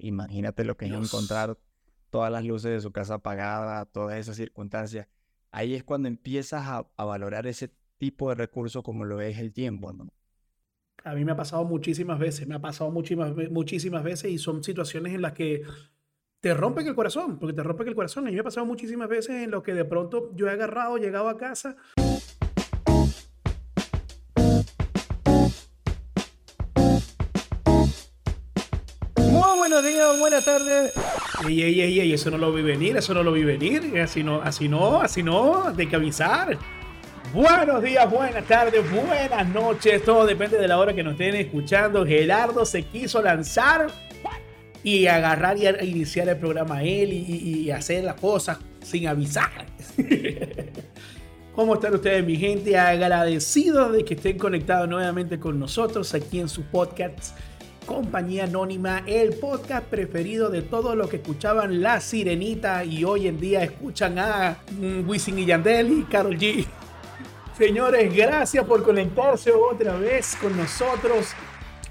imagínate 0.00 0.64
lo 0.64 0.76
que 0.76 0.86
es 0.86 0.92
encontrar 0.92 1.58
todas 2.10 2.30
las 2.30 2.44
luces 2.44 2.70
de 2.70 2.80
su 2.80 2.92
casa 2.92 3.14
apagadas, 3.14 3.88
todas 3.92 4.18
esas 4.18 4.36
circunstancias. 4.36 5.06
Ahí 5.50 5.74
es 5.74 5.84
cuando 5.84 6.08
empiezas 6.08 6.66
a, 6.66 6.86
a 6.96 7.04
valorar 7.04 7.46
ese 7.46 7.72
tipo 7.98 8.28
de 8.30 8.34
recurso 8.34 8.82
como 8.82 9.04
lo 9.04 9.20
es 9.20 9.38
el 9.38 9.52
tiempo, 9.52 9.92
¿no? 9.92 10.08
A 11.04 11.14
mí 11.14 11.24
me 11.24 11.32
ha 11.32 11.36
pasado 11.36 11.64
muchísimas 11.64 12.18
veces, 12.18 12.46
me 12.46 12.54
ha 12.54 12.60
pasado 12.60 12.90
muchísimas, 12.90 13.34
muchísimas 13.50 14.02
veces 14.02 14.30
y 14.30 14.38
son 14.38 14.62
situaciones 14.62 15.14
en 15.14 15.22
las 15.22 15.32
que 15.32 15.62
te 16.40 16.54
rompen 16.54 16.86
el 16.86 16.94
corazón, 16.94 17.38
porque 17.38 17.54
te 17.54 17.62
rompen 17.62 17.88
el 17.88 17.94
corazón. 17.94 18.26
A 18.26 18.30
mí 18.30 18.34
me 18.34 18.40
ha 18.40 18.44
pasado 18.44 18.66
muchísimas 18.66 19.08
veces 19.08 19.42
en 19.42 19.50
lo 19.50 19.62
que 19.62 19.74
de 19.74 19.84
pronto 19.84 20.30
yo 20.34 20.48
he 20.48 20.50
agarrado, 20.50 20.96
llegado 20.96 21.28
a 21.28 21.36
casa. 21.36 21.76
Buenas 30.18 30.44
tardes. 30.44 30.92
Ey, 31.46 32.12
eso 32.12 32.30
no 32.30 32.38
lo 32.38 32.52
vi 32.52 32.62
venir, 32.62 32.96
eso 32.96 33.14
no 33.14 33.22
lo 33.22 33.32
vi 33.32 33.44
venir. 33.44 33.98
Así 34.00 34.22
no, 34.22 34.40
así 34.42 34.68
no, 34.68 35.00
así 35.00 35.22
no, 35.22 35.68
hay 35.68 35.86
que 35.86 35.96
avisar. 35.96 36.58
Buenos 37.32 37.82
días, 37.82 38.10
buenas 38.10 38.44
tardes, 38.44 38.82
buenas 38.90 39.48
noches. 39.48 40.02
Todo 40.04 40.26
depende 40.26 40.58
de 40.58 40.66
la 40.66 40.78
hora 40.78 40.94
que 40.94 41.02
nos 41.02 41.12
estén 41.12 41.36
escuchando. 41.36 42.04
Gerardo 42.04 42.64
se 42.64 42.82
quiso 42.82 43.22
lanzar 43.22 43.86
y 44.82 45.06
agarrar 45.06 45.56
y 45.56 45.66
iniciar 45.88 46.28
el 46.28 46.38
programa 46.38 46.82
él 46.82 47.12
y, 47.12 47.70
hacer 47.70 48.04
las 48.04 48.16
cosas 48.16 48.58
sin 48.82 49.06
avisar. 49.06 49.66
¿Cómo 51.54 51.74
están 51.74 51.94
ustedes, 51.94 52.24
mi 52.24 52.36
gente? 52.36 52.76
Agradecidos 52.78 53.92
de 53.92 54.04
que 54.04 54.14
estén 54.14 54.38
conectados 54.38 54.88
nuevamente 54.88 55.38
con 55.38 55.58
nosotros 55.58 56.14
aquí 56.14 56.40
en 56.40 56.48
su 56.48 56.62
podcast 56.64 57.36
Compañía 57.90 58.44
Anónima, 58.44 59.02
el 59.04 59.34
podcast 59.34 59.84
preferido 59.84 60.48
de 60.48 60.62
todos 60.62 60.96
los 60.96 61.10
que 61.10 61.16
escuchaban 61.16 61.82
La 61.82 62.00
Sirenita 62.00 62.84
y 62.84 63.02
hoy 63.02 63.26
en 63.26 63.40
día 63.40 63.64
escuchan 63.64 64.16
a 64.16 64.58
mm, 64.78 65.08
Wisin 65.08 65.40
y 65.40 65.46
Yandel 65.46 65.90
y 65.98 66.02
Carol 66.04 66.38
G. 66.38 66.64
Señores, 67.58 68.14
gracias 68.14 68.64
por 68.64 68.84
conectarse 68.84 69.50
otra 69.50 69.96
vez 69.96 70.36
con 70.40 70.56
nosotros. 70.56 71.32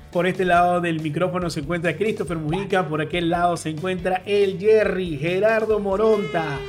Por 0.09 0.25
este 0.25 0.45
lado 0.45 0.79
del 0.79 1.01
micrófono 1.01 1.49
se 1.49 1.59
encuentra 1.59 1.97
Christopher 1.97 2.37
Mujica, 2.37 2.87
por 2.87 3.01
aquel 3.01 3.29
lado 3.29 3.57
se 3.57 3.71
encuentra 3.71 4.23
el 4.25 4.57
Jerry, 4.57 5.17
Gerardo 5.17 5.81
Moronta. 5.81 6.59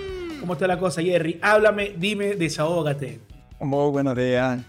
¿Cómo 0.41 0.55
está 0.55 0.67
la 0.67 0.77
cosa, 0.81 1.03
Jerry? 1.03 1.39
Háblame, 1.41 1.95
dime, 1.97 2.35
desahógate. 2.35 3.21
Muy 3.61 3.93
buenos 3.93 4.17
días, 4.17 4.61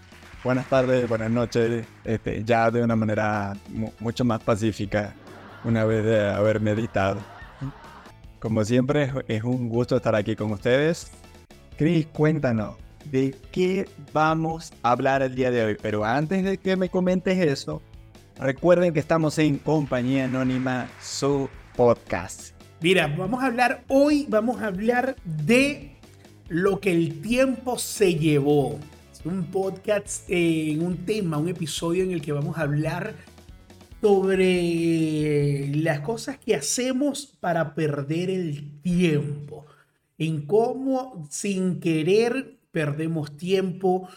buenas 0.44 0.68
tardes, 0.68 1.08
buenas 1.08 1.30
noches. 1.30 1.86
Este, 2.04 2.42
ya 2.44 2.70
de 2.70 2.82
una 2.82 2.96
manera 2.96 3.54
mucho 4.00 4.24
más 4.24 4.42
pacífica, 4.42 5.14
una 5.64 5.84
vez 5.84 6.04
de 6.04 6.30
haber 6.30 6.60
meditado. 6.60 7.20
Como 8.38 8.64
siempre, 8.64 9.12
es 9.28 9.44
un 9.44 9.68
gusto 9.68 9.96
estar 9.96 10.14
aquí 10.14 10.34
con 10.34 10.50
ustedes. 10.50 11.12
Chris, 11.76 12.06
cuéntanos, 12.06 12.76
de 13.04 13.36
qué 13.52 13.88
vamos 14.12 14.72
a 14.82 14.92
hablar 14.92 15.22
el 15.22 15.34
día 15.34 15.50
de 15.50 15.64
hoy. 15.64 15.76
Pero 15.80 16.04
antes 16.04 16.44
de 16.44 16.58
que 16.58 16.76
me 16.76 16.88
comentes 16.88 17.38
eso, 17.38 17.80
recuerden 18.38 18.92
que 18.92 19.00
estamos 19.00 19.38
en 19.38 19.58
Compañía 19.58 20.24
Anónima, 20.24 20.88
su 21.00 21.48
podcast. 21.76 22.54
Mira, 22.80 23.06
vamos 23.06 23.42
a 23.42 23.46
hablar 23.46 23.84
hoy, 23.86 24.26
vamos 24.28 24.60
a 24.60 24.66
hablar 24.66 25.14
de 25.24 25.96
lo 26.48 26.80
que 26.80 26.90
el 26.90 27.20
tiempo 27.20 27.78
se 27.78 28.16
llevó. 28.16 28.78
Un 29.24 29.52
podcast, 29.52 30.28
en 30.28 30.80
eh, 30.80 30.84
un 30.84 31.06
tema, 31.06 31.38
un 31.38 31.48
episodio 31.48 32.02
en 32.02 32.10
el 32.10 32.20
que 32.20 32.32
vamos 32.32 32.58
a 32.58 32.62
hablar 32.62 33.14
sobre 34.00 35.70
las 35.76 36.00
cosas 36.00 36.38
que 36.38 36.56
hacemos 36.56 37.26
para 37.38 37.72
perder 37.76 38.30
el 38.30 38.80
tiempo. 38.80 39.64
En 40.18 40.44
cómo 40.44 41.24
sin 41.30 41.78
querer 41.78 42.58
perdemos 42.72 43.36
tiempo 43.36 44.08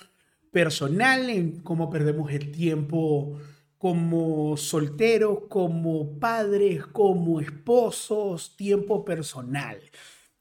personal, 0.49 1.29
en 1.29 1.59
cómo 1.59 1.91
perdemos 1.91 2.31
el 2.31 2.51
tiempo 2.51 3.37
como 3.77 4.57
solteros, 4.57 5.41
como 5.49 6.17
padres, 6.17 6.83
como 6.87 7.39
esposos, 7.39 8.55
tiempo 8.57 9.05
personal. 9.05 9.77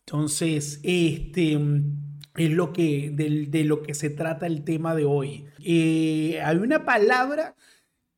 Entonces, 0.06 0.80
este 0.82 1.58
es 2.36 2.50
lo 2.50 2.72
que, 2.72 3.10
de, 3.12 3.64
lo 3.64 3.82
que 3.82 3.94
se 3.94 4.10
trata 4.10 4.46
el 4.46 4.64
tema 4.64 4.94
de 4.94 5.04
hoy. 5.04 5.46
Eh, 5.64 6.40
hay 6.42 6.56
una 6.56 6.84
palabra 6.84 7.54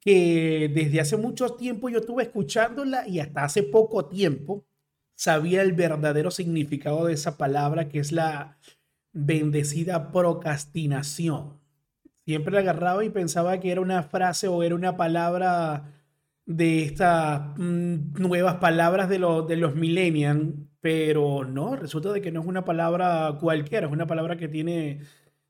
que 0.01 0.71
desde 0.73 1.01
hace 1.01 1.17
mucho 1.17 1.51
tiempo 1.51 1.89
yo 1.89 1.99
estuve 1.99 2.23
escuchándola 2.23 3.07
y 3.09 3.21
hasta 3.21 3.45
hace 3.45 3.63
poco 3.63 4.07
tiempo 4.07 4.65
sabía 5.17 5.63
el 5.63 5.73
verdadero 5.73 6.31
significado 6.31 7.07
de 7.07 7.15
esa 7.15 7.37
palabra, 7.37 7.89
que 7.89 7.99
es 7.99 8.13
la 8.13 8.59
bendecida 9.13 10.13
procrastinación. 10.13 11.61
Siempre 12.25 12.55
la 12.55 12.61
agarraba 12.61 13.05
y 13.05 13.11
pensaba 13.11 13.61
que 13.61 13.71
era 13.71 13.81
una 13.81 14.03
frase 14.03 14.49
o 14.49 14.63
era 14.63 14.75
una 14.75 14.97
palabra 14.97 15.93
de 16.45 16.85
estas 16.85 17.59
mm, 17.59 18.15
nuevas 18.21 18.57
palabras 18.57 19.09
de, 19.09 19.19
de 19.19 19.57
los 19.57 19.75
millennials, 19.75 20.55
pero 20.81 21.45
no, 21.45 21.77
resulta 21.77 22.13
de 22.13 22.21
que 22.21 22.33
no 22.33 22.41
es 22.41 22.47
una 22.47 22.65
palabra 22.65 23.37
cualquiera, 23.41 23.87
es 23.87 23.93
una 23.93 24.07
palabra 24.07 24.37
que 24.37 24.49
tiene, 24.49 25.01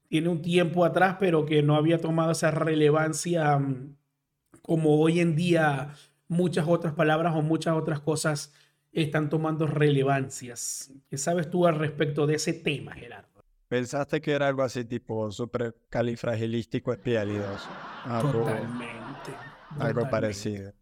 tiene 0.09 0.29
un 0.29 0.43
tiempo 0.43 0.85
atrás, 0.85 1.17
pero 1.21 1.47
que 1.47 1.63
no 1.63 1.77
había 1.77 2.01
tomado 2.01 2.33
esa 2.33 2.51
relevancia 2.51 3.59
mm, 3.59 3.97
como 4.63 4.99
hoy 5.01 5.21
en 5.21 5.37
día 5.37 5.95
muchas 6.29 6.67
otras 6.69 6.95
palabras 6.95 7.35
o 7.37 7.43
muchas 7.43 7.77
otras 7.77 8.01
cosas 8.01 8.53
están 8.93 9.29
tomando 9.29 9.67
relevancias. 9.67 10.93
¿Qué 11.09 11.19
sabes 11.19 11.51
tú 11.51 11.67
al 11.67 11.77
respecto 11.77 12.27
de 12.27 12.37
ese 12.37 12.53
tema, 12.53 12.95
Gerardo? 12.95 13.45
¿Pensaste 13.69 14.21
que 14.21 14.33
era 14.33 14.49
algo 14.49 14.63
así 14.63 14.85
tipo 14.85 15.31
super 15.33 15.75
califragilístico 15.89 16.93
espialidoso? 16.93 17.69
totalmente, 18.23 19.33
Algo 19.79 20.09
parecido. 20.09 20.73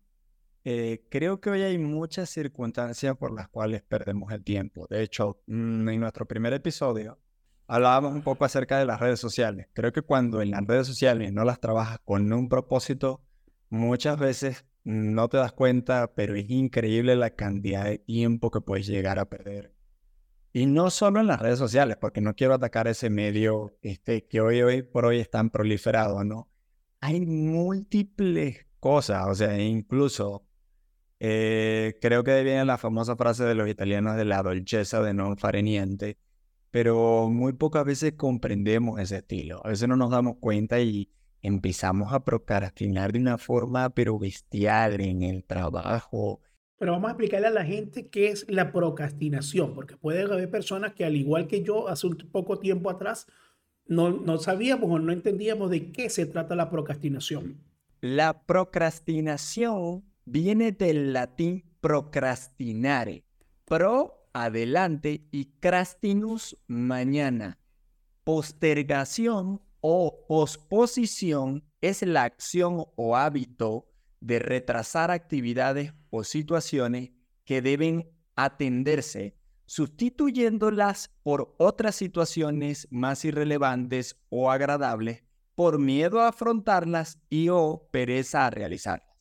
Eh, 0.64 1.04
creo 1.10 1.40
que 1.40 1.50
hoy 1.50 1.62
hay 1.62 1.78
muchas 1.78 2.30
circunstancias 2.30 3.16
por 3.16 3.34
las 3.34 3.48
cuales 3.48 3.82
perdemos 3.82 4.32
el 4.32 4.42
tiempo. 4.42 4.86
De 4.88 5.02
hecho, 5.02 5.42
mm, 5.46 5.88
en 5.88 6.00
nuestro 6.00 6.26
primer 6.26 6.52
episodio 6.54 7.18
hablábamos 7.66 8.14
un 8.14 8.22
poco 8.22 8.44
acerca 8.44 8.78
de 8.78 8.86
las 8.86 9.00
redes 9.00 9.20
sociales. 9.20 9.68
Creo 9.74 9.92
que 9.92 10.02
cuando 10.02 10.40
en 10.42 10.50
las 10.50 10.66
redes 10.66 10.86
sociales 10.86 11.32
no 11.32 11.44
las 11.44 11.60
trabajas 11.60 11.98
con 12.04 12.32
un 12.32 12.48
propósito, 12.48 13.22
muchas 13.68 14.18
veces 14.18 14.64
no 14.84 15.28
te 15.28 15.36
das 15.36 15.52
cuenta, 15.52 16.14
pero 16.14 16.34
es 16.34 16.48
increíble 16.48 17.16
la 17.16 17.30
cantidad 17.30 17.84
de 17.84 17.98
tiempo 17.98 18.50
que 18.50 18.60
puedes 18.60 18.86
llegar 18.86 19.18
a 19.18 19.28
perder 19.28 19.74
y 20.54 20.66
no 20.66 20.88
solo 20.90 21.20
en 21.20 21.26
las 21.26 21.40
redes 21.40 21.58
sociales, 21.58 21.96
porque 22.00 22.20
no 22.20 22.34
quiero 22.36 22.54
atacar 22.54 22.86
ese 22.86 23.10
medio 23.10 23.76
este, 23.82 24.24
que 24.24 24.40
hoy, 24.40 24.62
hoy 24.62 24.82
por 24.82 25.04
hoy 25.04 25.18
es 25.18 25.28
tan 25.28 25.50
proliferado, 25.50 26.22
¿no? 26.22 26.48
Hay 27.00 27.20
múltiples 27.26 28.64
cosas, 28.78 29.26
o 29.26 29.34
sea, 29.34 29.60
incluso 29.60 30.43
eh, 31.26 31.96
creo 32.02 32.22
que 32.22 32.42
viene 32.42 32.66
la 32.66 32.76
famosa 32.76 33.16
frase 33.16 33.44
de 33.44 33.54
los 33.54 33.66
italianos 33.66 34.14
de 34.14 34.26
la 34.26 34.42
dolceza 34.42 35.02
de 35.02 35.14
no 35.14 35.34
fare 35.36 35.62
niente, 35.62 36.18
pero 36.70 37.30
muy 37.30 37.54
pocas 37.54 37.86
veces 37.86 38.12
comprendemos 38.12 39.00
ese 39.00 39.16
estilo. 39.16 39.62
A 39.64 39.70
veces 39.70 39.88
no 39.88 39.96
nos 39.96 40.10
damos 40.10 40.36
cuenta 40.36 40.80
y 40.80 41.08
empezamos 41.40 42.12
a 42.12 42.24
procrastinar 42.24 43.12
de 43.12 43.20
una 43.20 43.38
forma 43.38 43.88
pero 43.88 44.18
bestial 44.18 45.00
en 45.00 45.22
el 45.22 45.44
trabajo, 45.44 46.42
pero 46.78 46.92
vamos 46.92 47.08
a 47.08 47.12
explicarle 47.12 47.46
a 47.46 47.52
la 47.52 47.64
gente 47.64 48.08
qué 48.08 48.28
es 48.28 48.44
la 48.50 48.70
procrastinación, 48.70 49.74
porque 49.74 49.96
puede 49.96 50.24
haber 50.24 50.50
personas 50.50 50.92
que 50.92 51.06
al 51.06 51.16
igual 51.16 51.46
que 51.46 51.62
yo 51.62 51.88
hace 51.88 52.06
un 52.06 52.18
poco 52.30 52.58
tiempo 52.58 52.90
atrás, 52.90 53.26
no, 53.86 54.10
no 54.10 54.36
sabíamos 54.36 54.90
o 54.90 54.98
no 54.98 55.10
entendíamos 55.10 55.70
de 55.70 55.90
qué 55.90 56.10
se 56.10 56.26
trata 56.26 56.54
la 56.54 56.68
procrastinación. 56.68 57.64
La 58.02 58.42
procrastinación 58.44 60.04
viene 60.24 60.72
del 60.72 61.12
latín 61.12 61.64
procrastinare. 61.80 63.24
Pro, 63.64 64.28
adelante, 64.32 65.26
y 65.30 65.46
crastinus, 65.60 66.56
mañana. 66.66 67.58
Postergación 68.24 69.60
o 69.80 70.24
posposición 70.26 71.64
es 71.80 72.02
la 72.02 72.22
acción 72.22 72.86
o 72.96 73.16
hábito 73.16 73.86
de 74.20 74.38
retrasar 74.38 75.10
actividades 75.10 75.92
o 76.10 76.24
situaciones 76.24 77.10
que 77.44 77.60
deben 77.60 78.10
atenderse, 78.36 79.36
sustituyéndolas 79.66 81.10
por 81.22 81.54
otras 81.58 81.96
situaciones 81.96 82.88
más 82.90 83.24
irrelevantes 83.24 84.16
o 84.30 84.50
agradables 84.50 85.24
por 85.54 85.78
miedo 85.78 86.20
a 86.20 86.28
afrontarlas 86.28 87.18
y 87.28 87.48
o 87.48 87.88
pereza 87.90 88.46
a 88.46 88.50
realizarlas. 88.50 89.13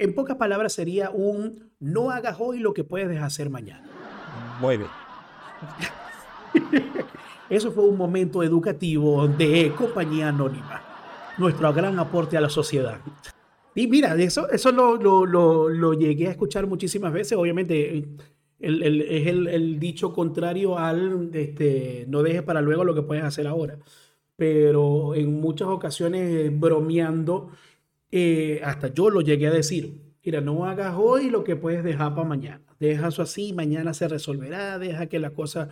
En 0.00 0.14
pocas 0.14 0.38
palabras 0.38 0.72
sería 0.72 1.10
un 1.10 1.70
no 1.78 2.10
hagas 2.10 2.38
hoy 2.40 2.58
lo 2.58 2.72
que 2.72 2.84
puedes 2.84 3.20
hacer 3.20 3.50
mañana. 3.50 3.86
Muy 4.58 4.78
bien. 4.78 4.88
Eso 7.50 7.70
fue 7.70 7.84
un 7.84 7.98
momento 7.98 8.42
educativo 8.42 9.28
de 9.28 9.74
Compañía 9.76 10.28
Anónima, 10.28 10.80
nuestro 11.36 11.70
gran 11.74 11.98
aporte 11.98 12.38
a 12.38 12.40
la 12.40 12.48
sociedad. 12.48 12.98
Y 13.74 13.88
mira, 13.88 14.14
eso, 14.14 14.48
eso 14.48 14.72
lo, 14.72 14.96
lo, 14.96 15.26
lo, 15.26 15.68
lo 15.68 15.92
llegué 15.92 16.28
a 16.28 16.30
escuchar 16.30 16.66
muchísimas 16.66 17.12
veces. 17.12 17.36
Obviamente, 17.36 18.06
el, 18.58 18.82
el, 18.82 19.02
es 19.02 19.26
el, 19.26 19.48
el, 19.48 19.78
dicho 19.78 20.14
contrario 20.14 20.78
al 20.78 21.28
este, 21.34 22.06
no 22.08 22.22
dejes 22.22 22.42
para 22.42 22.62
luego 22.62 22.84
lo 22.84 22.94
que 22.94 23.02
puedes 23.02 23.22
hacer 23.22 23.46
ahora. 23.46 23.78
Pero 24.36 25.14
en 25.14 25.40
muchas 25.40 25.68
ocasiones, 25.68 26.58
bromeando, 26.58 27.50
eh, 28.10 28.60
hasta 28.64 28.88
yo 28.88 29.10
lo 29.10 29.20
llegué 29.20 29.48
a 29.48 29.52
decir. 29.52 30.00
Mira, 30.24 30.40
no 30.40 30.66
hagas 30.66 30.94
hoy 30.98 31.30
lo 31.30 31.44
que 31.44 31.56
puedes 31.56 31.82
dejar 31.84 32.14
para 32.14 32.28
mañana. 32.28 32.62
Deja 32.78 33.08
eso 33.08 33.22
así, 33.22 33.52
mañana 33.52 33.94
se 33.94 34.08
resolverá, 34.08 34.78
deja 34.78 35.06
que 35.06 35.18
las 35.18 35.32
cosas 35.32 35.68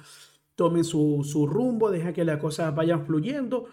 tomen 0.54 0.84
su, 0.84 1.22
su 1.24 1.46
rumbo, 1.46 1.90
deja 1.90 2.12
que 2.12 2.24
las 2.24 2.38
cosas 2.38 2.74
vayan 2.74 3.06
fluyendo 3.06 3.66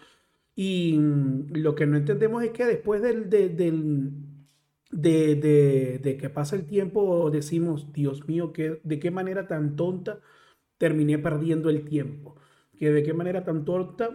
y 0.56 0.98
mm, 0.98 1.54
lo 1.58 1.76
que 1.76 1.86
no 1.86 1.98
entendemos 1.98 2.44
es 2.44 2.52
que 2.52 2.66
después 2.66 3.02
del, 3.02 3.30
de, 3.30 3.50
del, 3.50 4.12
de, 4.92 6.00
de, 6.02 6.18
que 6.18 6.30
pasa 6.30 6.56
el 6.56 6.66
tiempo 6.66 7.30
decimos, 7.32 7.92
Dios 7.94 8.28
mío, 8.28 8.54
que, 8.54 8.80
de 8.84 9.00
qué 9.00 9.12
manera 9.12 9.48
tan 9.48 9.76
tonta 9.76 10.22
terminé 10.78 11.20
perdiendo 11.20 11.70
el 11.70 11.86
tiempo, 11.86 12.36
que 12.78 12.92
de 12.92 13.04
qué 13.04 13.14
manera 13.14 13.44
tan 13.44 13.66
tonta 13.66 14.12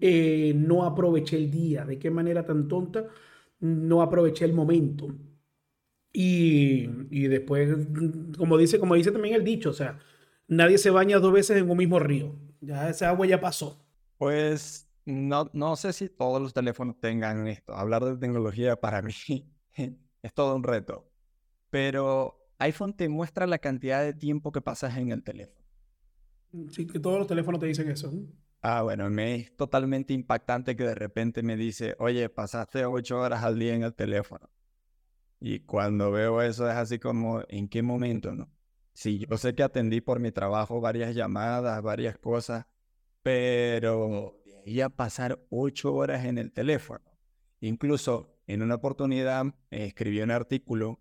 eh, 0.00 0.54
no 0.56 0.84
aproveché 0.84 1.36
el 1.36 1.50
día, 1.50 1.84
de 1.84 1.98
qué 1.98 2.10
manera 2.10 2.44
tan 2.46 2.68
tonta 2.68 3.08
no 3.60 4.02
aproveché 4.02 4.44
el 4.44 4.52
momento. 4.52 5.08
Y, 6.12 6.88
y 7.10 7.28
después, 7.28 7.70
como 8.36 8.58
dice, 8.58 8.78
como 8.80 8.94
dice 8.96 9.12
también 9.12 9.34
el 9.34 9.44
dicho, 9.44 9.70
o 9.70 9.72
sea, 9.72 9.98
nadie 10.48 10.78
se 10.78 10.90
baña 10.90 11.18
dos 11.18 11.32
veces 11.32 11.58
en 11.58 11.70
un 11.70 11.76
mismo 11.78 11.98
río. 11.98 12.34
Ya 12.60 12.88
esa 12.88 13.10
agua 13.10 13.26
ya 13.26 13.40
pasó. 13.40 13.86
Pues 14.18 14.88
no, 15.04 15.50
no 15.52 15.76
sé 15.76 15.92
si 15.92 16.08
todos 16.08 16.42
los 16.42 16.52
teléfonos 16.52 16.98
tengan 17.00 17.46
esto. 17.46 17.74
Hablar 17.74 18.04
de 18.04 18.16
tecnología 18.16 18.76
para 18.76 19.02
mí 19.02 19.12
es 20.22 20.34
todo 20.34 20.56
un 20.56 20.64
reto. 20.64 21.08
Pero 21.70 22.36
iPhone 22.58 22.94
te 22.94 23.08
muestra 23.08 23.46
la 23.46 23.58
cantidad 23.58 24.02
de 24.02 24.12
tiempo 24.12 24.52
que 24.52 24.60
pasas 24.60 24.96
en 24.96 25.12
el 25.12 25.22
teléfono. 25.22 25.64
Sí, 26.70 26.86
que 26.86 26.98
todos 27.00 27.18
los 27.18 27.26
teléfonos 27.26 27.60
te 27.60 27.66
dicen 27.66 27.88
eso. 27.90 28.12
Ah, 28.62 28.82
bueno, 28.82 29.08
me 29.10 29.36
es 29.36 29.56
totalmente 29.56 30.12
impactante 30.12 30.76
que 30.76 30.84
de 30.84 30.94
repente 30.94 31.42
me 31.42 31.56
dice, 31.56 31.96
oye, 31.98 32.28
pasaste 32.28 32.84
ocho 32.84 33.20
horas 33.20 33.42
al 33.42 33.58
día 33.58 33.74
en 33.74 33.82
el 33.82 33.94
teléfono. 33.94 34.50
Y 35.40 35.60
cuando 35.60 36.10
veo 36.10 36.42
eso 36.42 36.68
es 36.68 36.76
así 36.76 36.98
como, 36.98 37.42
¿en 37.48 37.68
qué 37.68 37.82
momento, 37.82 38.32
no? 38.34 38.50
Sí, 38.92 39.24
yo 39.28 39.38
sé 39.38 39.54
que 39.54 39.62
atendí 39.62 40.00
por 40.02 40.20
mi 40.20 40.32
trabajo 40.32 40.80
varias 40.80 41.14
llamadas, 41.14 41.80
varias 41.82 42.18
cosas, 42.18 42.66
pero 43.22 44.40
a 44.84 44.88
pasar 44.88 45.40
ocho 45.50 45.94
horas 45.94 46.24
en 46.24 46.38
el 46.38 46.52
teléfono. 46.52 47.04
Incluso 47.60 48.38
en 48.46 48.62
una 48.62 48.76
oportunidad 48.76 49.46
escribí 49.70 50.20
un 50.20 50.30
artículo 50.30 51.00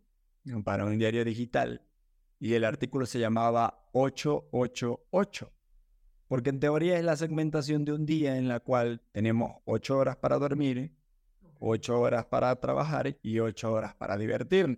para 0.64 0.86
un 0.86 0.98
diario 0.98 1.24
digital 1.24 1.86
y 2.40 2.54
el 2.54 2.64
artículo 2.64 3.06
se 3.06 3.20
llamaba 3.20 3.90
888, 3.94 5.52
porque 6.30 6.52
en 6.52 6.60
teoría 6.60 6.98
es 6.98 7.04
la 7.04 7.16
segmentación 7.16 7.84
de 7.86 7.92
un 7.92 8.06
día 8.06 8.38
en 8.38 8.48
la 8.48 8.60
cual 8.60 9.02
tenemos 9.12 9.58
ocho 9.66 9.98
horas 9.98 10.16
para 10.16 10.38
dormir, 10.38 10.94
ocho 11.60 12.00
horas 12.00 12.24
para 12.24 12.56
trabajar 12.58 13.18
y 13.24 13.40
ocho 13.40 13.74
horas 13.74 13.96
para 13.96 14.16
divertirnos. 14.16 14.78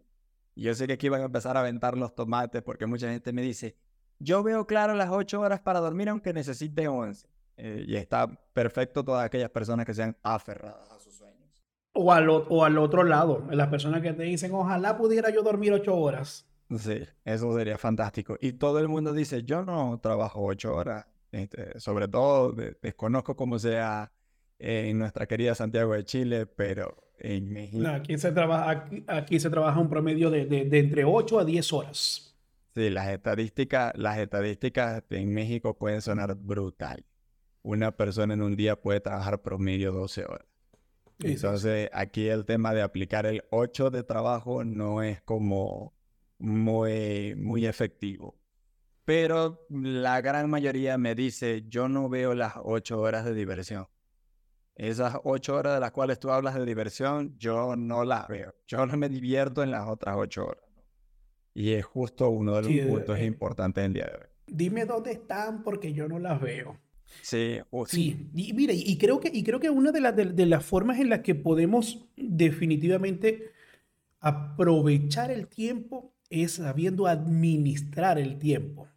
Y 0.56 0.64
yo 0.64 0.74
sé 0.74 0.88
que 0.88 0.94
aquí 0.94 1.10
van 1.10 1.22
a 1.22 1.26
empezar 1.26 1.58
a 1.58 1.60
aventar 1.60 1.98
los 1.98 2.16
tomates 2.16 2.62
porque 2.62 2.86
mucha 2.86 3.10
gente 3.10 3.34
me 3.34 3.42
dice, 3.42 3.76
yo 4.18 4.44
veo 4.44 4.66
claro 4.66 4.96
las 4.96 5.10
ocho 5.10 5.42
horas 5.42 5.60
para 5.60 5.82
dormir 5.82 6.08
aunque 6.08 6.32
necesite 6.32 6.88
once. 6.88 7.28
Eh, 7.58 7.84
y 7.86 7.98
está 7.98 8.28
perfecto 8.54 9.04
todas 9.04 9.26
aquellas 9.26 9.50
personas 9.50 9.86
que 9.86 9.94
sean 9.94 10.16
aferradas 10.24 10.90
a 10.90 11.00
sus 11.00 11.14
sueños. 11.14 11.62
O 11.92 12.14
al, 12.14 12.30
o 12.30 12.64
al 12.64 12.78
otro 12.78 13.04
lado, 13.04 13.46
las 13.52 13.68
personas 13.68 14.02
que 14.02 14.14
te 14.14 14.24
dicen, 14.24 14.54
ojalá 14.54 14.98
pudiera 14.98 15.30
yo 15.32 15.44
dormir 15.44 15.74
ocho 15.74 15.98
horas. 15.98 16.48
Sí, 16.78 17.04
eso 17.26 17.54
sería 17.58 17.78
fantástico. 17.78 18.38
Y 18.40 18.54
todo 18.54 18.80
el 18.80 18.88
mundo 18.88 19.12
dice, 19.12 19.44
yo 19.44 19.66
no 19.66 20.00
trabajo 20.02 20.46
ocho 20.46 20.74
horas. 20.74 21.08
Este, 21.32 21.80
sobre 21.80 22.08
todo, 22.08 22.54
desconozco 22.82 23.36
cómo 23.36 23.58
sea 23.60 24.12
en 24.60 25.00
nuestra 25.00 25.26
querida 25.28 25.56
Santiago 25.56 25.94
de 25.94 26.04
Chile, 26.04 26.46
pero 26.46 26.96
en 27.18 27.52
México... 27.52 27.88
aquí, 27.88 28.18
se 28.18 28.32
trabaja, 28.32 28.86
aquí, 29.08 29.40
se 29.40 29.50
trabaja 29.50 29.80
un 29.80 29.90
promedio 29.90 30.30
de, 30.30 30.46
de, 30.46 30.66
de 30.66 30.80
entre 30.80 31.04
8 31.04 31.40
a 31.40 31.46
10 31.46 31.74
horas. 31.74 32.38
Sí, 32.76 32.90
las 32.90 33.10
estadísticas, 33.10 33.94
las 33.96 34.18
estadísticas 34.18 35.04
en 35.10 35.34
México 35.34 35.78
pueden 35.78 36.02
sonar 36.02 36.36
brutal 36.36 37.06
una 37.64 37.96
persona 37.96 38.34
en 38.34 38.42
un 38.42 38.56
día 38.56 38.76
puede 38.76 39.00
trabajar 39.00 39.42
promedio 39.42 39.92
12 39.92 40.26
horas. 40.26 40.48
Entonces, 41.20 41.90
aquí 41.94 42.28
el 42.28 42.46
tema 42.46 42.74
de 42.74 42.82
aplicar 42.82 43.28
el 43.28 43.44
8 43.52 43.92
de 43.92 44.04
trabajo 44.04 44.64
no 44.64 45.04
es 45.04 45.22
como 45.22 45.94
muy, 46.40 47.36
muy 47.36 47.68
efectivo. 47.68 48.36
Pero 49.12 49.60
la 49.70 50.22
gran 50.22 50.50
mayoría 50.50 50.98
me 50.98 51.16
dice, 51.16 51.66
yo 51.68 51.90
no 51.90 52.08
veo 52.08 52.34
las 52.34 52.54
8 52.64 52.98
horas 52.98 53.26
de 53.26 53.34
diversión. 53.34 53.88
Esas 54.74 55.18
8 55.26 55.54
horas 55.54 55.74
de 55.74 55.82
las 55.82 55.92
cuales 55.92 56.18
tú 56.18 56.32
hablas 56.32 56.56
de 56.56 56.66
diversión, 56.66 57.38
yo 57.38 57.76
no 57.76 58.06
las 58.06 58.30
veo. 58.30 58.56
Yo 58.68 58.86
no 58.86 58.96
me 58.96 59.10
divierto 59.10 59.64
en 59.64 59.72
las 59.72 59.86
otras 59.90 60.16
8 60.18 60.46
horas. 60.46 60.64
Y 61.54 61.74
es 61.74 61.84
justo 61.84 62.30
uno 62.30 62.56
de 62.56 62.62
los 62.62 62.88
puntos 62.88 63.20
eh, 63.20 63.26
importantes 63.26 63.84
del 63.84 63.92
día 63.92 64.06
de 64.06 64.14
hoy. 64.14 64.30
Dime 64.48 64.86
dónde 64.86 65.12
están 65.12 65.62
porque 65.62 65.92
yo 65.92 66.08
no 66.08 66.18
las 66.18 66.40
veo. 66.40 66.78
Sí, 67.22 67.60
sí. 67.88 68.30
Y 68.34 68.54
mire, 68.54 68.76
y 68.76 68.98
creo 68.98 69.20
que, 69.20 69.30
y 69.34 69.44
creo 69.44 69.60
que 69.60 69.70
una 69.70 69.92
de, 69.92 70.46
las 70.46 70.66
formas 70.66 71.02
en 71.02 71.10
las 71.10 71.20
que 71.20 71.36
podemos 71.36 72.08
definitivamente 72.16 73.52
aprovechar 74.22 75.32
el 75.32 75.48
tiempo 75.50 76.14
es 76.30 76.54
sabiendo 76.54 77.08
administrar 77.08 78.18
el 78.18 78.40
tiempo. 78.40 78.88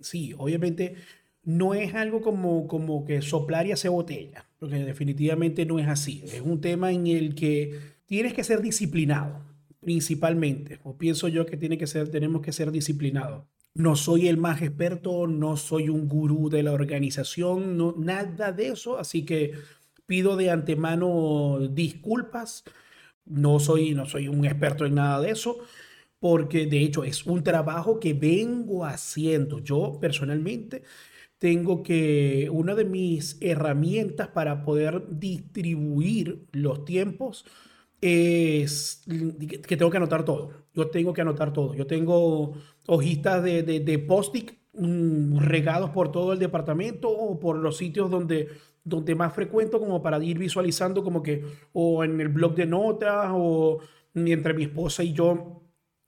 Sí, 0.00 0.34
obviamente 0.36 0.94
no 1.42 1.74
es 1.74 1.94
algo 1.94 2.20
como, 2.20 2.66
como 2.66 3.04
que 3.04 3.22
soplar 3.22 3.66
y 3.66 3.72
hacer 3.72 3.90
botella, 3.90 4.46
porque 4.58 4.84
definitivamente 4.84 5.64
no 5.64 5.78
es 5.78 5.88
así. 5.88 6.22
Es 6.24 6.40
un 6.40 6.60
tema 6.60 6.92
en 6.92 7.06
el 7.06 7.34
que 7.34 7.78
tienes 8.06 8.34
que 8.34 8.44
ser 8.44 8.60
disciplinado, 8.60 9.42
principalmente. 9.80 10.80
O 10.84 10.96
pienso 10.96 11.28
yo 11.28 11.46
que, 11.46 11.56
tiene 11.56 11.78
que 11.78 11.86
ser, 11.86 12.10
tenemos 12.10 12.42
que 12.42 12.52
ser 12.52 12.70
disciplinados. 12.70 13.44
No 13.74 13.96
soy 13.96 14.28
el 14.28 14.36
más 14.36 14.62
experto, 14.62 15.26
no 15.26 15.56
soy 15.56 15.88
un 15.88 16.08
gurú 16.08 16.50
de 16.50 16.62
la 16.62 16.72
organización, 16.72 17.76
no, 17.76 17.94
nada 17.96 18.52
de 18.52 18.68
eso, 18.68 18.98
así 18.98 19.24
que 19.24 19.52
pido 20.06 20.36
de 20.36 20.50
antemano 20.50 21.58
disculpas. 21.70 22.64
No 23.24 23.60
soy, 23.60 23.94
no 23.94 24.06
soy 24.06 24.26
un 24.26 24.44
experto 24.44 24.84
en 24.86 24.96
nada 24.96 25.20
de 25.20 25.30
eso, 25.30 25.58
porque 26.20 26.66
de 26.66 26.82
hecho 26.82 27.04
es 27.04 27.26
un 27.26 27.42
trabajo 27.42 27.98
que 27.98 28.14
vengo 28.14 28.84
haciendo. 28.84 29.58
Yo 29.60 29.98
personalmente 30.00 30.82
tengo 31.38 31.82
que, 31.82 32.48
una 32.52 32.74
de 32.74 32.84
mis 32.84 33.38
herramientas 33.40 34.28
para 34.28 34.62
poder 34.64 35.04
distribuir 35.10 36.46
los 36.52 36.84
tiempos 36.84 37.46
es 38.00 39.02
que 39.66 39.76
tengo 39.76 39.90
que 39.90 39.96
anotar 39.96 40.24
todo. 40.24 40.50
Yo 40.74 40.88
tengo 40.90 41.12
que 41.12 41.22
anotar 41.22 41.52
todo. 41.52 41.74
Yo 41.74 41.86
tengo 41.86 42.54
hojitas 42.86 43.42
de, 43.42 43.62
de, 43.62 43.80
de 43.80 43.98
post-it 43.98 44.52
mm, 44.74 45.38
regados 45.38 45.90
por 45.90 46.12
todo 46.12 46.32
el 46.34 46.38
departamento 46.38 47.08
o 47.10 47.38
por 47.40 47.56
los 47.56 47.76
sitios 47.78 48.10
donde, 48.10 48.48
donde 48.84 49.14
más 49.14 49.34
frecuento 49.34 49.80
como 49.80 50.02
para 50.02 50.22
ir 50.22 50.38
visualizando 50.38 51.02
como 51.02 51.22
que 51.22 51.44
o 51.72 52.04
en 52.04 52.20
el 52.20 52.28
blog 52.28 52.54
de 52.54 52.66
notas 52.66 53.30
o 53.32 53.80
mientras 54.14 54.56
mi 54.56 54.64
esposa 54.64 55.02
y 55.02 55.12
yo 55.12 55.59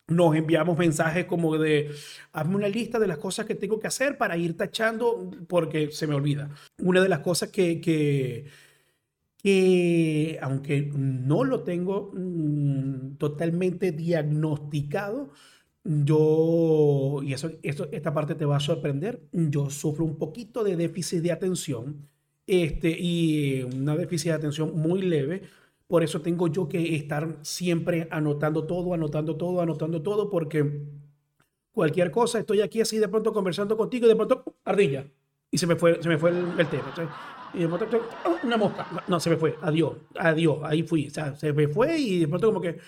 nos 0.08 0.36
enviamos 0.36 0.76
mensajes 0.78 1.26
como 1.26 1.56
de 1.58 1.90
hazme 2.32 2.56
una 2.56 2.68
lista 2.68 2.98
de 2.98 3.06
las 3.06 3.18
cosas 3.18 3.46
que 3.46 3.54
tengo 3.54 3.78
que 3.80 3.86
hacer 3.86 4.18
para 4.18 4.36
ir 4.36 4.56
tachando 4.56 5.30
porque 5.48 5.90
se 5.90 6.06
me 6.06 6.14
olvida. 6.14 6.50
Una 6.78 7.00
de 7.02 7.08
las 7.08 7.20
cosas 7.20 7.50
que, 7.50 7.80
que, 7.80 8.46
que 9.38 10.38
aunque 10.42 10.82
no 10.94 11.44
lo 11.44 11.62
tengo 11.62 12.12
mm, 12.14 13.16
totalmente 13.16 13.92
diagnosticado, 13.92 15.30
yo, 15.84 17.20
y 17.24 17.32
eso, 17.32 17.50
eso, 17.62 17.88
esta 17.90 18.14
parte 18.14 18.34
te 18.36 18.44
va 18.44 18.56
a 18.56 18.60
sorprender, 18.60 19.22
yo 19.32 19.68
sufro 19.68 20.04
un 20.04 20.16
poquito 20.16 20.62
de 20.62 20.76
déficit 20.76 21.22
de 21.22 21.32
atención 21.32 22.08
este, 22.46 22.96
y 22.98 23.62
una 23.62 23.96
déficit 23.96 24.28
de 24.28 24.36
atención 24.36 24.78
muy 24.78 25.02
leve. 25.02 25.42
Por 25.92 26.02
eso 26.02 26.22
tengo 26.22 26.48
yo 26.48 26.66
que 26.66 26.96
estar 26.96 27.36
siempre 27.42 28.08
anotando 28.10 28.64
todo, 28.66 28.94
anotando 28.94 29.36
todo, 29.36 29.60
anotando 29.60 30.00
todo, 30.00 30.30
porque 30.30 30.86
cualquier 31.70 32.10
cosa, 32.10 32.38
estoy 32.38 32.62
aquí 32.62 32.80
así 32.80 32.96
de 32.96 33.08
pronto 33.08 33.30
conversando 33.30 33.76
contigo 33.76 34.06
y 34.06 34.08
de 34.08 34.16
pronto, 34.16 34.42
ardilla. 34.64 35.04
Y 35.50 35.58
se 35.58 35.66
me 35.66 35.76
fue, 35.76 36.02
se 36.02 36.08
me 36.08 36.16
fue 36.16 36.30
el, 36.30 36.66
tema. 36.68 36.94
y 37.52 37.58
de 37.58 37.68
pronto, 37.68 38.08
una 38.42 38.56
mosca. 38.56 39.04
No, 39.06 39.20
se 39.20 39.28
me 39.28 39.36
fue. 39.36 39.54
Adiós, 39.60 39.92
adiós. 40.18 40.60
Ahí 40.62 40.82
fui. 40.82 41.08
O 41.08 41.10
sea, 41.10 41.36
se 41.36 41.52
me 41.52 41.68
fue 41.68 41.98
y 41.98 42.20
de 42.20 42.28
pronto 42.28 42.46
como 42.46 42.62
que 42.62 42.78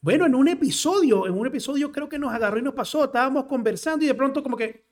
bueno, 0.00 0.24
en 0.24 0.34
un 0.34 0.48
episodio, 0.48 1.26
en 1.26 1.38
un 1.38 1.46
episodio 1.46 1.92
creo 1.92 2.08
que 2.08 2.18
nos 2.18 2.32
agarró 2.32 2.58
y 2.58 2.62
nos 2.62 2.72
pasó, 2.72 3.04
estábamos 3.04 3.44
conversando 3.44 4.06
y 4.06 4.08
de 4.08 4.14
pronto 4.14 4.42
como 4.42 4.56
que, 4.56 4.86